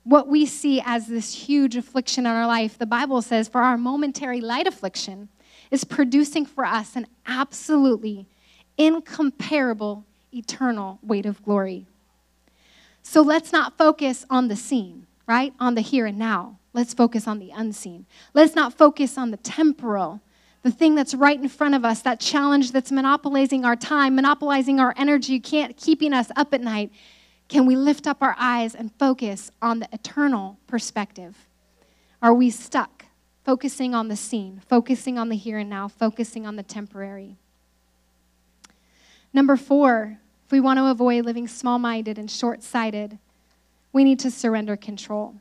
what 0.07 0.29
we 0.29 0.47
see 0.47 0.81
as 0.85 1.09
this 1.09 1.35
huge 1.35 1.75
affliction 1.75 2.27
in 2.27 2.33
our 2.33 2.47
life, 2.47 2.79
the 2.79 2.87
Bible 2.87 3.21
says, 3.23 3.49
for 3.49 3.61
our 3.61 3.77
momentary 3.77 4.41
light 4.41 4.69
affliction, 4.69 5.29
is 5.73 5.83
producing 5.83 6.47
for 6.47 6.65
us 6.65 6.95
an 6.95 7.09
absolutely 7.27 8.25
incomparable 8.79 10.05
eternal 10.33 11.01
weight 11.03 11.27
of 11.27 11.43
glory. 11.43 11.87
So 13.03 13.21
let's 13.21 13.53
not 13.53 13.77
focus 13.77 14.25
on 14.31 14.47
the 14.47 14.55
scene, 14.55 15.09
right? 15.27 15.53
On 15.59 15.75
the 15.75 15.81
here 15.81 16.07
and 16.07 16.19
now. 16.19 16.59
Let's 16.73 16.95
focus 16.95 17.27
on 17.27 17.41
the 17.41 17.51
unseen. 17.51 18.07
Let's 18.33 18.55
not 18.55 18.75
focus 18.75 19.19
on 19.19 19.33
the 19.33 19.39
temporal, 19.39 20.21
the 20.63 20.71
thing 20.71 20.95
that's 20.95 21.15
right 21.15 21.41
in 21.41 21.49
front 21.49 21.75
of 21.75 21.85
us, 21.85 22.03
that 22.03 22.21
challenge 22.21 22.71
that's 22.71 22.93
monopolizing 22.93 23.65
our 23.65 23.77
time, 23.77 24.15
monopolizing 24.15 24.79
our 24.79 24.95
energy, 24.97 25.41
can't 25.41 25.77
keeping 25.77 26.13
us 26.13 26.29
up 26.37 26.55
at 26.55 26.61
night. 26.61 26.93
Can 27.49 27.67
we 27.67 27.77
lift 27.77 28.07
up 28.07 28.23
our 28.23 28.35
eyes 28.39 28.75
and 28.75 28.93
focus 28.99 29.51
on 29.63 29.79
the 29.79 29.89
eternal 29.93 30.59
perspective? 30.67 31.47
Are 32.21 32.35
we 32.35 32.51
stuck 32.51 33.07
focusing 33.45 33.95
on 33.95 34.09
the 34.09 34.17
seen, 34.17 34.61
focusing 34.69 35.19
on 35.19 35.29
the 35.29 35.37
here 35.37 35.59
and 35.59 35.71
now, 35.71 35.87
focusing 35.87 36.47
on 36.47 36.57
the 36.57 36.63
temporary? 36.63 37.37
Number 39.33 39.57
four, 39.57 40.19
if 40.45 40.51
we 40.51 40.61
want 40.61 40.79
to 40.79 40.87
avoid 40.87 41.25
living 41.25 41.47
small 41.47 41.79
minded 41.79 42.19
and 42.19 42.31
short 42.31 42.63
sighted, 42.63 43.19
we 43.93 44.03
need 44.03 44.19
to 44.21 44.31
surrender 44.31 44.77
control. 44.77 45.37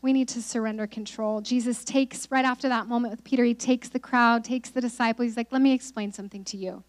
We 0.00 0.12
need 0.12 0.28
to 0.28 0.42
surrender 0.42 0.86
control. 0.86 1.40
Jesus 1.40 1.84
takes, 1.84 2.30
right 2.30 2.44
after 2.44 2.68
that 2.68 2.88
moment 2.88 3.12
with 3.12 3.24
Peter, 3.24 3.44
he 3.44 3.54
takes 3.54 3.88
the 3.88 4.00
crowd, 4.00 4.44
takes 4.44 4.70
the 4.70 4.80
disciples. 4.80 5.26
He's 5.26 5.36
like, 5.36 5.52
let 5.52 5.62
me 5.62 5.72
explain 5.72 6.12
something 6.12 6.44
to 6.44 6.56
you. 6.56 6.82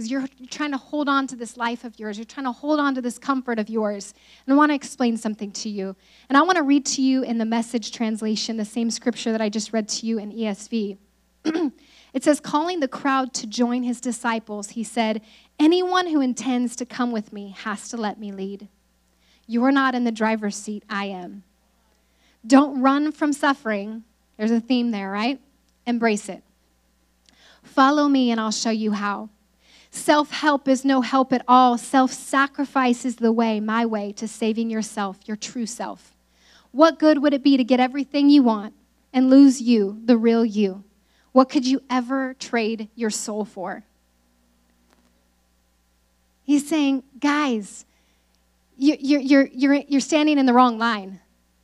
Because 0.00 0.10
you're, 0.10 0.48
trying 0.48 0.70
to 0.70 0.78
hold 0.78 1.10
on 1.10 1.26
to 1.26 1.36
this 1.36 1.58
life 1.58 1.84
of 1.84 2.00
yours. 2.00 2.16
You're 2.16 2.24
trying 2.24 2.46
to 2.46 2.52
hold 2.52 2.80
on 2.80 2.94
to 2.94 3.02
this 3.02 3.18
comfort 3.18 3.58
of 3.58 3.68
yours. 3.68 4.14
And 4.46 4.54
I 4.54 4.56
want 4.56 4.70
to 4.70 4.74
explain 4.74 5.18
something 5.18 5.52
to 5.52 5.68
you. 5.68 5.94
And 6.30 6.38
I 6.38 6.42
want 6.42 6.56
to 6.56 6.62
read 6.62 6.86
to 6.86 7.02
you 7.02 7.22
in 7.22 7.36
the 7.36 7.44
message 7.44 7.92
translation 7.92 8.56
the 8.56 8.64
same 8.64 8.90
scripture 8.90 9.30
that 9.30 9.42
I 9.42 9.50
just 9.50 9.74
read 9.74 9.90
to 9.90 10.06
you 10.06 10.18
in 10.18 10.32
ESV. 10.32 10.96
it 12.14 12.24
says, 12.24 12.40
calling 12.40 12.80
the 12.80 12.88
crowd 12.88 13.34
to 13.34 13.46
join 13.46 13.82
his 13.82 14.00
disciples, 14.00 14.70
he 14.70 14.82
said, 14.82 15.20
Anyone 15.58 16.06
who 16.06 16.22
intends 16.22 16.76
to 16.76 16.86
come 16.86 17.12
with 17.12 17.30
me 17.30 17.54
has 17.58 17.90
to 17.90 17.98
let 17.98 18.18
me 18.18 18.32
lead. 18.32 18.68
You're 19.46 19.70
not 19.70 19.94
in 19.94 20.04
the 20.04 20.12
driver's 20.12 20.56
seat, 20.56 20.82
I 20.88 21.04
am. 21.08 21.42
Don't 22.46 22.80
run 22.80 23.12
from 23.12 23.34
suffering. 23.34 24.04
There's 24.38 24.50
a 24.50 24.60
theme 24.60 24.92
there, 24.92 25.10
right? 25.10 25.38
Embrace 25.86 26.30
it. 26.30 26.42
Follow 27.62 28.08
me, 28.08 28.30
and 28.30 28.40
I'll 28.40 28.50
show 28.50 28.70
you 28.70 28.92
how. 28.92 29.28
Self 29.90 30.30
help 30.30 30.68
is 30.68 30.84
no 30.84 31.00
help 31.00 31.32
at 31.32 31.44
all. 31.48 31.76
Self 31.76 32.12
sacrifice 32.12 33.04
is 33.04 33.16
the 33.16 33.32
way, 33.32 33.58
my 33.60 33.84
way, 33.84 34.12
to 34.12 34.28
saving 34.28 34.70
yourself, 34.70 35.18
your 35.26 35.36
true 35.36 35.66
self. 35.66 36.14
What 36.72 36.98
good 36.98 37.22
would 37.22 37.34
it 37.34 37.42
be 37.42 37.56
to 37.56 37.64
get 37.64 37.80
everything 37.80 38.30
you 38.30 38.42
want 38.42 38.74
and 39.12 39.28
lose 39.28 39.60
you, 39.60 40.00
the 40.04 40.16
real 40.16 40.44
you? 40.44 40.84
What 41.32 41.48
could 41.48 41.66
you 41.66 41.82
ever 41.90 42.34
trade 42.34 42.88
your 42.94 43.10
soul 43.10 43.44
for? 43.44 43.84
He's 46.44 46.68
saying, 46.68 47.02
guys, 47.18 47.84
you're, 48.76 48.96
you're, 48.98 49.46
you're, 49.52 49.74
you're 49.74 50.00
standing 50.00 50.38
in 50.38 50.46
the 50.46 50.52
wrong 50.52 50.78
line. 50.78 51.20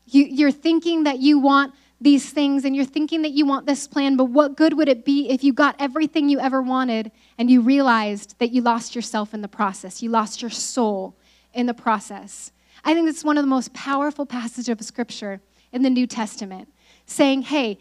You, 0.07 0.25
you're 0.25 0.53
thinking 0.53 1.05
that 1.05 1.19
you 1.19 1.39
want 1.39 1.75
these 2.07 2.31
things 2.31 2.65
and 2.65 2.77
you're 2.77 2.85
thinking 2.85 3.23
that 3.23 3.33
you 3.33 3.45
want 3.45 3.67
this 3.67 3.89
plan, 3.89 4.17
but 4.17 4.27
what 4.27 4.57
good 4.57 4.75
would 4.75 4.89
it 4.89 5.05
be 5.05 5.29
if 5.29 5.43
you 5.43 5.53
got 5.53 5.75
everything 5.81 6.29
you 6.29 6.39
ever 6.39 6.63
wanted 6.63 7.11
and 7.37 7.51
you 7.51 7.61
realized 7.61 8.39
that 8.39 8.53
you 8.53 8.63
lost 8.63 8.95
yourself 8.95 9.35
in 9.35 9.43
the 9.43 9.49
process? 9.49 10.05
You 10.05 10.11
lost 10.11 10.41
your 10.41 10.53
soul 10.53 11.17
in 11.53 11.67
the 11.67 11.75
process. 11.75 12.53
I 12.85 12.95
think 12.95 13.09
it's 13.09 13.25
one 13.25 13.37
of 13.37 13.43
the 13.43 13.49
most 13.49 13.75
powerful 13.75 14.25
passages 14.25 14.69
of 14.69 14.81
Scripture 14.83 15.41
in 15.73 15.83
the 15.83 15.91
New 15.91 16.07
Testament, 16.07 16.69
saying, 17.07 17.43
hey, 17.43 17.77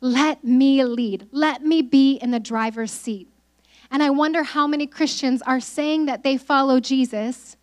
let 0.00 0.42
me 0.42 0.82
lead, 0.82 1.28
let 1.30 1.62
me 1.62 1.80
be 1.80 2.14
in 2.16 2.32
the 2.32 2.40
driver's 2.40 2.90
seat. 2.90 3.28
And 3.92 4.02
I 4.02 4.10
wonder 4.10 4.42
how 4.42 4.66
many 4.66 4.88
Christians 4.88 5.40
are 5.42 5.60
saying 5.60 6.06
that 6.06 6.24
they 6.24 6.36
follow 6.36 6.80
Jesus, 6.80 7.56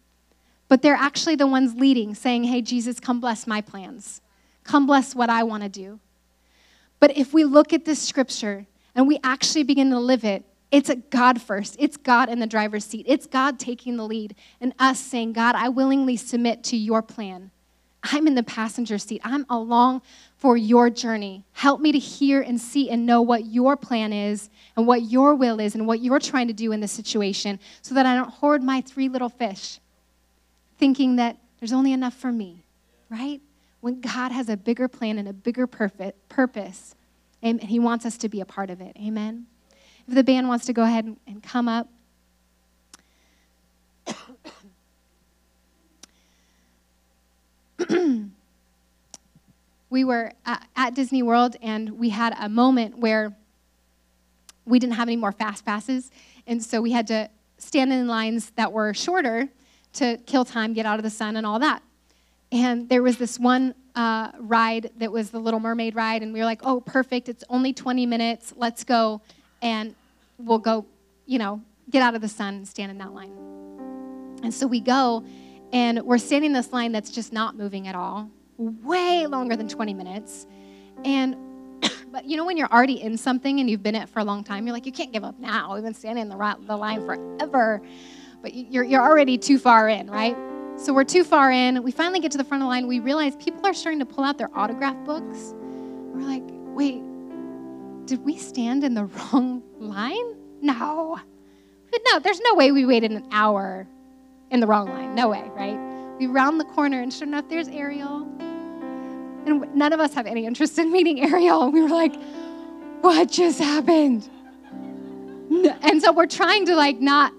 but 0.70 0.82
they're 0.82 0.96
actually 0.96 1.36
the 1.36 1.46
ones 1.46 1.76
leading, 1.76 2.16
saying, 2.16 2.46
Hey, 2.46 2.62
Jesus, 2.62 3.02
come 3.02 3.20
bless 3.20 3.46
my 3.46 3.60
plans. 3.60 4.22
Come 4.64 4.88
bless 4.88 5.14
what 5.14 5.30
I 5.30 5.44
want 5.44 5.62
to 5.62 5.70
do. 5.70 6.00
But 7.06 7.16
if 7.16 7.36
we 7.36 7.44
look 7.44 7.72
at 7.72 7.86
this 7.86 8.02
scripture 8.02 8.66
and 8.96 9.08
we 9.08 9.20
actually 9.24 9.62
begin 9.62 9.92
to 9.92 10.00
live 10.00 10.24
it, 10.24 10.44
it's 10.72 10.90
a 10.90 10.96
God 10.96 11.40
first. 11.40 11.76
It's 11.78 11.98
God 11.98 12.30
in 12.30 12.40
the 12.40 12.48
driver's 12.48 12.84
seat. 12.84 13.06
It's 13.08 13.28
God 13.28 13.60
taking 13.60 13.96
the 13.96 14.08
lead 14.08 14.34
and 14.60 14.74
us 14.80 15.02
saying, 15.02 15.34
God, 15.34 15.54
I 15.54 15.70
willingly 15.70 16.18
submit 16.18 16.64
to 16.64 16.76
your 16.76 17.04
plan. 17.04 17.52
I'm 18.02 18.26
in 18.26 18.34
the 18.34 18.42
passenger 18.42 18.98
seat. 18.98 19.22
I'm 19.24 19.46
along 19.52 20.02
for 20.38 20.58
your 20.58 20.90
journey. 20.90 21.46
Help 21.52 21.80
me 21.80 21.92
to 21.92 22.00
hear 22.00 22.42
and 22.42 22.60
see 22.60 22.90
and 22.90 23.06
know 23.06 23.22
what 23.22 23.46
your 23.46 23.78
plan 23.78 24.12
is 24.12 24.50
and 24.76 24.88
what 24.88 25.04
your 25.04 25.36
will 25.36 25.60
is 25.60 25.76
and 25.76 25.86
what 25.86 26.00
you're 26.00 26.18
trying 26.18 26.48
to 26.48 26.54
do 26.54 26.72
in 26.72 26.80
this 26.80 26.92
situation 26.92 27.60
so 27.84 27.94
that 27.94 28.08
I 28.08 28.16
don't 28.16 28.32
hoard 28.32 28.64
my 28.64 28.82
three 28.82 29.10
little 29.10 29.30
fish 29.30 29.80
thinking 30.80 31.18
that 31.18 31.38
there's 31.60 31.72
only 31.72 31.94
enough 31.94 32.16
for 32.16 32.32
me, 32.32 32.64
right? 33.12 33.42
When 33.86 34.02
God 34.02 34.32
has 34.32 34.50
a 34.50 34.58
bigger 34.58 34.88
plan 34.88 35.20
and 35.20 35.28
a 35.28 35.34
bigger 35.34 35.68
purpose, 35.68 36.96
and 37.44 37.62
He 37.62 37.78
wants 37.78 38.04
us 38.04 38.18
to 38.18 38.28
be 38.28 38.42
a 38.42 38.46
part 38.46 38.72
of 38.72 38.82
it. 38.82 38.98
Amen? 38.98 39.46
If 40.08 40.16
the 40.16 40.24
band 40.24 40.48
wants 40.48 40.66
to 40.66 40.74
go 40.74 40.82
ahead 40.82 41.16
and 41.28 41.44
come 41.44 41.68
up. 41.68 41.88
we 49.92 50.04
were 50.04 50.32
at 50.48 50.96
Disney 50.96 51.22
World 51.22 51.56
and 51.62 51.92
we 51.92 52.10
had 52.10 52.36
a 52.40 52.50
moment 52.50 52.98
where 52.98 53.38
we 54.66 54.80
didn't 54.80 54.96
have 54.96 55.08
any 55.08 55.16
more 55.16 55.32
fast 55.32 55.64
passes. 55.64 56.10
And 56.48 56.64
so 56.64 56.82
we 56.82 56.92
had 56.92 57.06
to 57.06 57.30
stand 57.60 57.94
in 57.94 58.08
lines 58.08 58.50
that 58.56 58.72
were 58.72 58.96
shorter 58.96 59.48
to 59.94 60.18
kill 60.26 60.44
time, 60.44 60.74
get 60.74 60.88
out 60.88 60.98
of 60.98 61.04
the 61.04 61.12
sun, 61.12 61.36
and 61.36 61.46
all 61.46 61.60
that. 61.60 61.84
And 62.52 62.88
there 62.90 63.02
was 63.02 63.18
this 63.18 63.40
one 63.40 63.76
uh, 63.96 64.32
ride 64.40 64.92
that 64.98 65.12
was 65.12 65.30
the 65.30 65.40
Little 65.40 65.60
Mermaid 65.60 65.96
ride, 65.96 66.22
and 66.22 66.34
we 66.34 66.40
were 66.40 66.46
like, 66.46 66.62
oh, 66.64 66.82
perfect. 66.82 67.30
It's 67.30 67.44
only 67.50 67.74
20 67.74 68.06
minutes. 68.06 68.54
Let's 68.56 68.84
go. 68.84 69.22
And 69.62 69.96
we'll 70.38 70.60
go, 70.60 70.86
you 71.26 71.40
know, 71.40 71.62
get 71.90 72.02
out 72.02 72.16
of 72.16 72.22
the 72.22 72.28
sun 72.28 72.56
and 72.56 72.68
stand 72.68 72.92
in 72.92 72.98
that 73.00 73.14
line. 73.14 73.32
And 74.44 74.54
so 74.54 74.68
we 74.68 74.80
go, 74.80 75.24
and 75.74 76.02
we're 76.04 76.18
standing 76.18 76.52
in 76.52 76.54
this 76.54 76.72
line 76.72 76.92
that's 76.92 77.10
just 77.10 77.34
not 77.34 77.58
moving 77.58 77.88
at 77.88 77.96
all 77.96 78.30
way 78.58 79.26
longer 79.28 79.56
than 79.56 79.68
20 79.68 79.94
minutes. 79.94 80.48
And 81.04 81.36
but 82.12 82.26
you 82.26 82.38
know 82.38 82.46
when 82.46 82.58
you're 82.58 82.72
already 82.72 83.02
in 83.02 83.18
something 83.18 83.60
and 83.60 83.70
you've 83.70 83.84
been 83.84 83.96
it 83.96 84.10
for 84.10 84.20
a 84.20 84.24
long 84.24 84.44
time, 84.44 84.66
you're 84.66 84.74
like, 84.74 84.86
you 84.86 84.92
can't 84.92 85.12
give 85.12 85.24
up 85.24 85.40
now. 85.40 85.74
We've 85.74 85.84
been 85.84 85.94
standing 85.94 86.24
in 86.24 86.30
the, 86.30 86.58
the 86.62 86.78
line 86.78 87.06
forever. 87.06 87.82
But 88.42 88.54
you're, 88.54 88.84
you're 88.84 89.02
already 89.02 89.38
too 89.38 89.58
far 89.58 89.90
in, 89.90 90.10
right? 90.10 90.38
So 90.78 90.94
we're 90.94 91.06
too 91.06 91.24
far 91.24 91.52
in. 91.52 91.82
We 91.84 91.92
finally 91.92 92.20
get 92.20 92.32
to 92.34 92.38
the 92.38 92.44
front 92.44 92.62
of 92.62 92.66
the 92.66 92.70
line. 92.70 92.88
We 92.88 93.00
realize 93.00 93.36
people 93.38 93.66
are 93.66 93.74
starting 93.74 94.00
to 94.00 94.06
pull 94.06 94.24
out 94.24 94.38
their 94.38 94.50
autograph 94.54 94.98
books. 95.06 95.54
We're 95.56 96.22
like, 96.22 96.44
wait, 96.76 97.02
did 98.06 98.24
we 98.24 98.38
stand 98.38 98.84
in 98.84 98.94
the 98.94 99.06
wrong 99.34 99.64
line? 99.80 100.36
No. 100.62 101.20
No, 102.12 102.20
there's 102.20 102.42
no 102.42 102.56
way 102.56 102.72
we 102.72 102.86
waited 102.86 103.12
an 103.12 103.26
hour 103.32 103.88
in 104.52 104.60
the 104.60 104.68
wrong 104.68 104.90
line. 104.90 105.16
No 105.16 105.30
way, 105.30 105.44
right? 105.56 105.80
We 106.20 106.28
round 106.28 106.60
the 106.60 106.66
corner, 106.66 107.02
and 107.02 107.12
sure 107.12 107.26
enough, 107.26 107.46
there's 107.50 107.70
Ariel. 107.70 108.28
And 109.46 109.74
none 109.76 109.94
of 109.94 110.00
us 110.00 110.14
have 110.14 110.28
any 110.28 110.46
interest 110.46 110.78
in 110.78 110.92
meeting 110.92 111.22
Ariel. 111.22 111.72
We 111.72 111.82
were 111.82 111.90
like, 111.90 112.16
what 113.02 113.32
just 113.32 113.60
happened? 113.60 114.30
And 115.82 116.02
so 116.02 116.12
we're 116.12 116.28
trying 116.28 116.66
to 116.66 116.76
like 116.76 117.00
not 117.00 117.32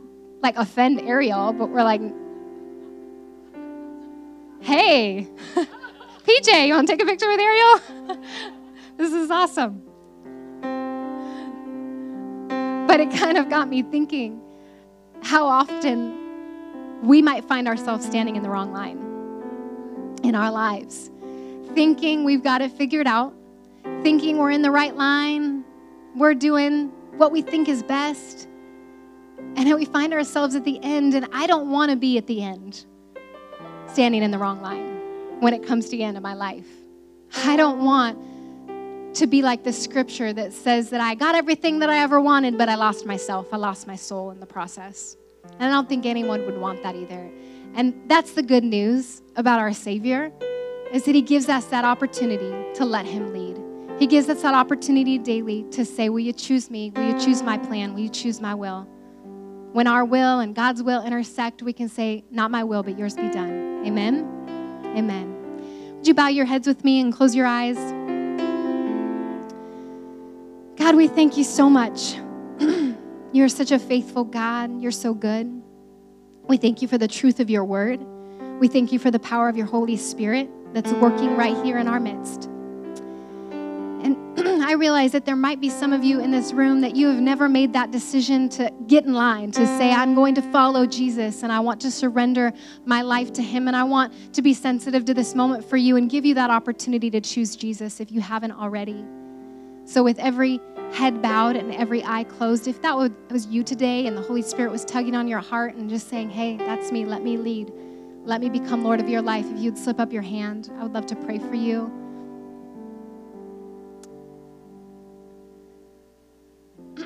like 0.43 0.57
offend 0.57 1.01
Ariel, 1.03 1.53
but 1.53 1.69
we're 1.69 1.83
like, 1.83 2.01
hey, 4.61 5.29
PJ, 6.25 6.67
you 6.67 6.75
want 6.75 6.89
to 6.89 6.93
take 6.93 7.03
a 7.03 7.07
picture 7.07 7.29
with 7.29 7.41
Ariel? 7.41 8.19
this 8.97 9.13
is 9.13 9.31
awesome. 9.31 9.83
But 12.87 13.01
it 13.01 13.11
kind 13.11 13.39
of 13.39 13.49
got 13.49 13.69
me 13.69 13.83
thinking 13.83 14.41
how 15.23 15.47
often 15.47 17.03
we 17.03 17.23
might 17.23 17.45
find 17.45 17.69
ourselves 17.69 18.07
standing 18.07 18.37
in 18.37 18.43
the 18.43 18.51
wrong 18.51 18.73
line 18.73 18.99
in 20.23 20.35
our 20.35 20.51
lives, 20.51 21.11
thinking 21.75 22.25
we've 22.25 22.43
got 22.43 22.63
it 22.63 22.73
figured 22.73 23.07
out, 23.07 23.35
thinking 24.03 24.39
we're 24.39 24.51
in 24.51 24.63
the 24.63 24.71
right 24.71 24.97
line, 24.97 25.65
we're 26.17 26.35
doing 26.35 26.89
what 27.17 27.31
we 27.33 27.43
think 27.43 27.69
is 27.69 27.83
best, 27.83 28.49
and 29.39 29.59
then 29.59 29.77
we 29.77 29.85
find 29.85 30.13
ourselves 30.13 30.55
at 30.55 30.65
the 30.65 30.83
end, 30.83 31.15
and 31.15 31.29
I 31.33 31.47
don't 31.47 31.71
want 31.71 31.91
to 31.91 31.97
be 31.97 32.19
at 32.19 32.27
the 32.27 32.43
end 32.43 32.87
standing 33.89 34.23
in 34.23 34.31
the 34.31 34.39
wrong 34.39 34.61
line 34.63 35.41
when 35.41 35.55
it 35.55 35.63
comes 35.67 35.87
to 35.87 35.91
the 35.93 36.03
end 36.03 36.17
of 36.17 36.23
my 36.23 36.35
life. 36.35 36.67
I 37.37 37.57
don't 37.57 37.85
want 37.85 38.19
to 39.17 39.27
be 39.27 39.43
like 39.43 39.65
the 39.65 39.73
scripture 39.73 40.33
that 40.33 40.53
says 40.53 40.91
that 40.91 41.01
I 41.01 41.15
got 41.15 41.35
everything 41.35 41.79
that 41.79 41.91
I 41.91 41.99
ever 41.99 42.21
wanted, 42.21 42.59
but 42.59 42.69
I 42.69 42.75
lost 42.75 43.07
myself. 43.07 43.49
I 43.53 43.57
lost 43.57 43.87
my 43.87 43.97
soul 43.97 44.31
in 44.31 44.41
the 44.41 44.47
process. 44.47 45.17
And 45.59 45.65
I 45.65 45.69
don't 45.69 45.89
think 45.89 46.05
anyone 46.05 46.45
would 46.45 46.59
want 46.59 46.83
that 46.83 46.95
either. 46.95 47.31
And 47.75 47.95
that's 48.09 48.33
the 48.33 48.43
good 48.43 48.65
news 48.65 49.23
about 49.37 49.59
our 49.59 49.73
Savior 49.73 50.33
is 50.93 51.05
that 51.05 51.15
he 51.15 51.23
gives 51.23 51.49
us 51.49 51.67
that 51.67 51.85
opportunity 51.85 52.55
to 52.75 52.85
let 52.85 53.07
him 53.07 53.33
lead. 53.33 53.61
He 53.99 54.07
gives 54.07 54.29
us 54.29 54.43
that 54.43 54.55
opportunity 54.55 55.19
daily 55.19 55.65
to 55.71 55.85
say, 55.85 56.09
Will 56.11 56.21
you 56.21 56.33
choose 56.33 56.71
me? 56.71 56.91
Will 56.95 57.15
you 57.15 57.19
choose 57.19 57.43
my 57.43 57.57
plan? 57.57 57.95
Will 57.95 58.01
you 58.01 58.11
choose 58.11 58.41
my 58.41 58.55
will? 58.55 58.87
When 59.77 59.87
our 59.87 60.07
will 60.07 60.41
and 60.41 60.55
God's 60.55 60.83
will 60.83 61.05
intersect, 61.05 61.61
we 61.61 61.75
can 61.75 61.91
say, 61.91 62.25
Not 62.31 62.51
my 62.51 62.65
will, 62.65 62.83
but 62.83 62.99
yours 62.99 63.15
be 63.15 63.29
done. 63.29 63.85
Amen? 63.85 64.27
Amen. 64.97 65.97
Would 65.97 66.07
you 66.07 66.15
bow 66.15 66.29
your 66.29 66.47
heads 66.47 66.67
with 66.67 66.83
me 66.83 66.99
and 66.99 67.13
close 67.13 67.35
your 67.35 67.45
eyes? 67.45 67.77
God, 70.79 70.97
we 70.97 71.09
thank 71.09 71.37
you 71.37 71.45
so 71.45 71.69
much. 71.69 72.15
You're 73.33 73.51
such 73.51 73.71
a 73.71 73.79
faithful 73.79 74.25
God. 74.25 74.81
You're 74.81 74.93
so 74.93 75.13
good. 75.13 75.63
We 76.49 76.57
thank 76.57 76.81
you 76.81 76.89
for 76.89 76.97
the 76.97 77.07
truth 77.07 77.39
of 77.39 77.51
your 77.51 77.67
word. 77.67 78.01
We 78.59 78.69
thank 78.69 78.93
you 78.93 78.99
for 78.99 79.11
the 79.11 79.19
power 79.19 79.47
of 79.51 79.59
your 79.59 79.67
Holy 79.67 79.99
Spirit 79.99 80.49
that's 80.73 80.93
working 80.93 81.37
right 81.37 81.63
here 81.63 81.77
in 81.77 81.87
our 81.87 82.01
midst. 82.01 82.49
I 84.67 84.73
realize 84.73 85.13
that 85.13 85.25
there 85.25 85.37
might 85.37 85.61
be 85.61 85.71
some 85.71 85.93
of 85.93 86.03
you 86.03 86.19
in 86.19 86.33
this 86.33 86.53
room 86.53 86.81
that 86.81 86.97
you 86.97 87.07
have 87.07 87.21
never 87.21 87.49
made 87.49 87.73
that 87.75 87.93
decision 87.93 88.49
to 88.49 88.69
get 88.89 89.05
in 89.05 89.15
line, 89.15 89.53
to 89.53 89.65
say, 89.65 89.93
I'm 89.93 90.17
going 90.17 90.35
to 90.35 90.43
follow 90.51 90.87
Jesus 90.87 91.45
and 91.45 91.53
I 91.53 91.61
want 91.61 91.81
to 91.83 91.91
surrender 91.93 92.53
my 92.85 93.03
life 93.03 93.33
to 93.35 93.43
Him. 93.43 93.69
And 93.69 93.77
I 93.77 93.85
want 93.85 94.13
to 94.35 94.43
be 94.43 94.53
sensitive 94.53 95.05
to 95.05 95.15
this 95.15 95.37
moment 95.37 95.65
for 95.65 95.77
you 95.77 95.97
and 95.97 96.11
give 96.11 96.25
you 96.25 96.35
that 96.35 96.51
opportunity 96.51 97.11
to 97.11 97.21
choose 97.21 97.55
Jesus 97.55 98.01
if 98.01 98.11
you 98.11 98.21
haven't 98.21 98.51
already. 98.51 99.05
So, 99.85 100.03
with 100.03 100.19
every 100.19 100.59
head 100.93 101.23
bowed 101.23 101.55
and 101.55 101.73
every 101.73 102.03
eye 102.03 102.25
closed, 102.25 102.67
if 102.67 102.83
that 102.83 102.97
was 102.97 103.47
you 103.47 103.63
today 103.63 104.09
and 104.09 104.17
the 104.17 104.23
Holy 104.23 104.43
Spirit 104.43 104.73
was 104.73 104.85
tugging 104.85 105.15
on 105.15 105.29
your 105.29 105.39
heart 105.39 105.77
and 105.77 105.89
just 105.89 106.09
saying, 106.09 106.31
Hey, 106.31 106.57
that's 106.57 106.91
me, 106.91 107.05
let 107.05 107.23
me 107.23 107.37
lead, 107.37 107.73
let 108.25 108.41
me 108.41 108.49
become 108.49 108.83
Lord 108.83 108.99
of 108.99 109.09
your 109.09 109.23
life, 109.23 109.47
if 109.49 109.61
you'd 109.61 109.79
slip 109.79 110.01
up 110.01 110.13
your 110.13 110.23
hand, 110.23 110.73
I 110.77 110.83
would 110.83 110.93
love 110.93 111.07
to 111.07 111.15
pray 111.15 111.39
for 111.39 111.55
you. 111.55 112.06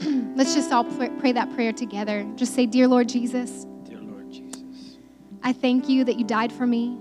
Let's 0.34 0.54
just 0.54 0.72
all 0.72 0.84
pray 0.84 1.32
that 1.32 1.52
prayer 1.54 1.72
together. 1.72 2.26
Just 2.36 2.54
say, 2.54 2.64
Dear 2.64 2.88
Lord 2.88 3.08
Jesus, 3.08 3.66
Dear 3.84 3.98
Lord 3.98 4.30
Jesus, 4.30 4.96
I 5.42 5.52
thank 5.52 5.88
you 5.88 6.04
that 6.04 6.18
you 6.18 6.24
died 6.24 6.52
for 6.52 6.66
me 6.66 6.96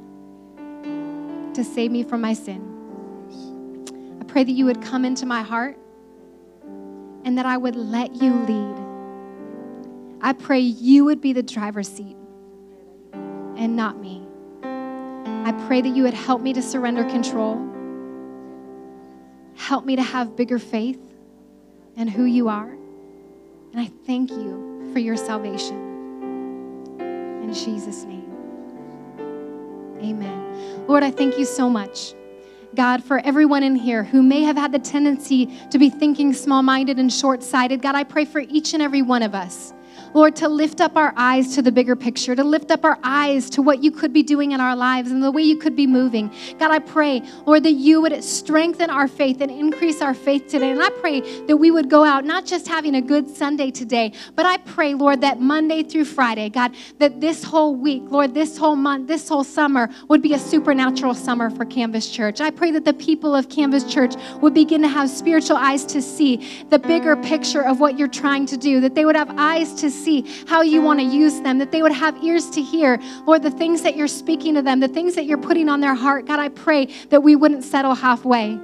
to 1.54 1.64
save 1.64 1.92
me 1.92 2.04
from 2.04 2.20
my 2.20 2.34
sin. 2.34 2.66
I 4.20 4.26
pray 4.26 4.44
that 4.44 4.52
you 4.52 4.66
would 4.66 4.82
come 4.82 5.06
into 5.06 5.26
my 5.26 5.42
heart 5.42 5.78
and 7.24 7.38
that 7.38 7.46
I 7.46 7.56
would 7.56 7.76
let 7.76 8.16
you 8.16 8.34
lead. 8.34 8.76
I 10.22 10.34
pray 10.34 10.60
you 10.60 11.06
would 11.06 11.22
be 11.22 11.32
the 11.32 11.44
driver's 11.44 11.88
seat 11.88 12.18
and 13.14 13.76
not 13.76 13.98
me. 13.98 14.26
I 14.62 15.54
pray 15.68 15.82
that 15.82 15.90
you 15.90 16.04
would 16.04 16.14
help 16.14 16.42
me 16.42 16.52
to 16.54 16.62
surrender 16.62 17.06
control. 17.06 17.56
Help 19.56 19.86
me 19.86 19.96
to 19.96 20.04
have 20.04 20.36
bigger 20.36 20.60
faith 20.60 21.00
in 21.96 22.08
who 22.08 22.26
you 22.26 22.50
are. 22.50 22.79
And 23.74 23.82
I 23.82 23.92
thank 24.06 24.32
you 24.32 24.90
for 24.94 25.00
your 25.00 25.18
salvation. 25.18 25.78
In 27.44 27.54
Jesus' 27.54 28.04
name. 28.04 28.26
Amen. 30.02 30.86
Lord, 30.88 31.04
I 31.04 31.12
thank 31.12 31.38
you 31.38 31.46
so 31.46 31.70
much 31.70 32.14
God, 32.76 33.04
for 33.04 33.20
everyone 33.20 33.64
in 33.64 33.76
here 33.76 34.04
who 34.04 34.22
may 34.22 34.44
have 34.44 34.56
had 34.56 34.72
the 34.72 34.80
tendency 34.80 35.48
to 35.72 35.80
be 35.80 35.90
thinking 35.90 36.34
small 36.34 36.62
minded 36.62 37.00
and 37.00 37.12
short 37.12 37.42
sighted, 37.42 37.82
God, 37.82 37.96
I 37.96 38.04
pray 38.04 38.26
for 38.26 38.40
each 38.40 38.74
and 38.74 38.84
every 38.84 39.02
one 39.02 39.24
of 39.24 39.34
us. 39.34 39.74
Lord, 40.14 40.36
to 40.38 40.50
lift 40.50 40.82
up 40.82 40.98
our 40.98 41.14
eyes 41.16 41.56
to 41.56 41.62
the 41.62 41.72
bigger 41.72 41.96
picture, 41.96 42.36
to 42.36 42.44
lift 42.44 42.72
up 42.72 42.84
our 42.84 42.98
eyes 43.04 43.50
to 43.52 43.62
what 43.62 43.84
you 43.84 43.92
could 43.92 44.12
be 44.12 44.24
doing 44.24 44.52
in 44.52 44.60
our 44.60 44.76
lives 44.76 45.12
and 45.12 45.24
the 45.24 45.32
way 45.32 45.44
you 45.44 45.58
could 45.58 45.76
be 45.76 45.88
moving. 45.88 46.32
God, 46.58 46.72
I 46.72 46.80
pray, 46.80 47.22
Lord, 47.46 47.64
that 47.64 47.74
you 47.74 48.02
would 48.02 48.24
strengthen 48.24 48.90
our 48.90 49.08
faith 49.08 49.42
and 49.42 49.52
increase 49.52 50.02
our 50.02 50.14
faith 50.14 50.48
today. 50.48 50.72
And 50.72 50.82
I 50.82 50.90
pray 50.90 51.22
that 51.46 51.58
we 51.58 51.72
would 51.72 51.90
go 51.90 52.04
out 52.04 52.26
not 52.26 52.46
just 52.46 52.68
having 52.68 52.96
a 52.96 53.02
good 53.02 53.30
Sunday 53.30 53.72
today, 53.72 54.14
but 54.36 54.46
I 54.46 54.58
pray, 54.58 54.94
Lord, 54.94 55.22
that 55.22 55.40
Monday 55.40 55.84
through 55.84 56.06
Friday, 56.06 56.50
God, 56.50 56.76
that 56.98 57.22
this 57.22 57.44
whole 57.44 57.76
week, 57.76 58.04
Lord, 58.08 58.34
this 58.34 58.58
whole 58.58 58.76
month, 58.76 59.08
this 59.08 59.30
whole 59.30 59.44
summer 59.44 59.90
would 60.08 60.22
be 60.22 60.34
a 60.34 60.40
supernatural 60.40 61.14
summer 61.14 61.50
for 61.50 61.66
Canvas 61.66 62.10
Church. 62.10 62.42
I 62.42 62.50
pray 62.50 62.72
that 62.72 62.86
the 62.86 62.94
people 62.94 63.36
of 63.36 63.50
Canvas 63.50 63.84
Church 63.84 64.16
would 64.42 64.54
begin 64.54 64.82
to 64.82 64.88
have 64.88 65.10
spiritual 65.10 65.58
eyes 65.58 65.86
to 65.86 66.02
see 66.02 66.66
the 66.70 66.80
bigger 66.80 67.16
picture 67.16 67.62
of 67.62 67.80
what 67.80 67.98
you're 67.98 68.08
trying 68.08 68.46
to 68.48 68.58
do, 68.58 68.82
that 68.82 68.96
they 68.96 69.06
would 69.06 69.16
have 69.16 69.30
eyes 69.38 69.74
to 69.76 69.90
see 69.90 69.99
how 70.48 70.62
you 70.62 70.82
want 70.82 71.00
to 71.00 71.06
use 71.06 71.42
them, 71.42 71.58
that 71.60 71.72
they 71.72 71.82
would 71.82 71.92
have 71.92 72.24
ears 72.24 72.50
to 72.52 72.62
hear, 72.62 73.00
Lord, 73.26 73.44
the 73.44 73.52
things 73.52 73.82
that 73.84 73.96
you're 73.96 74.08
speaking 74.08 74.56
to 74.56 74.62
them, 74.62 74.80
the 74.80 74.88
things 74.88 75.16
that 75.16 75.26
you're 75.26 75.38
putting 75.38 75.70
on 75.70 75.80
their 75.80 75.96
heart. 75.96 76.26
God, 76.26 76.40
I 76.40 76.50
pray 76.50 76.86
that 77.10 77.22
we 77.22 77.36
wouldn't 77.36 77.64
settle 77.64 77.96
halfway. 77.96 78.60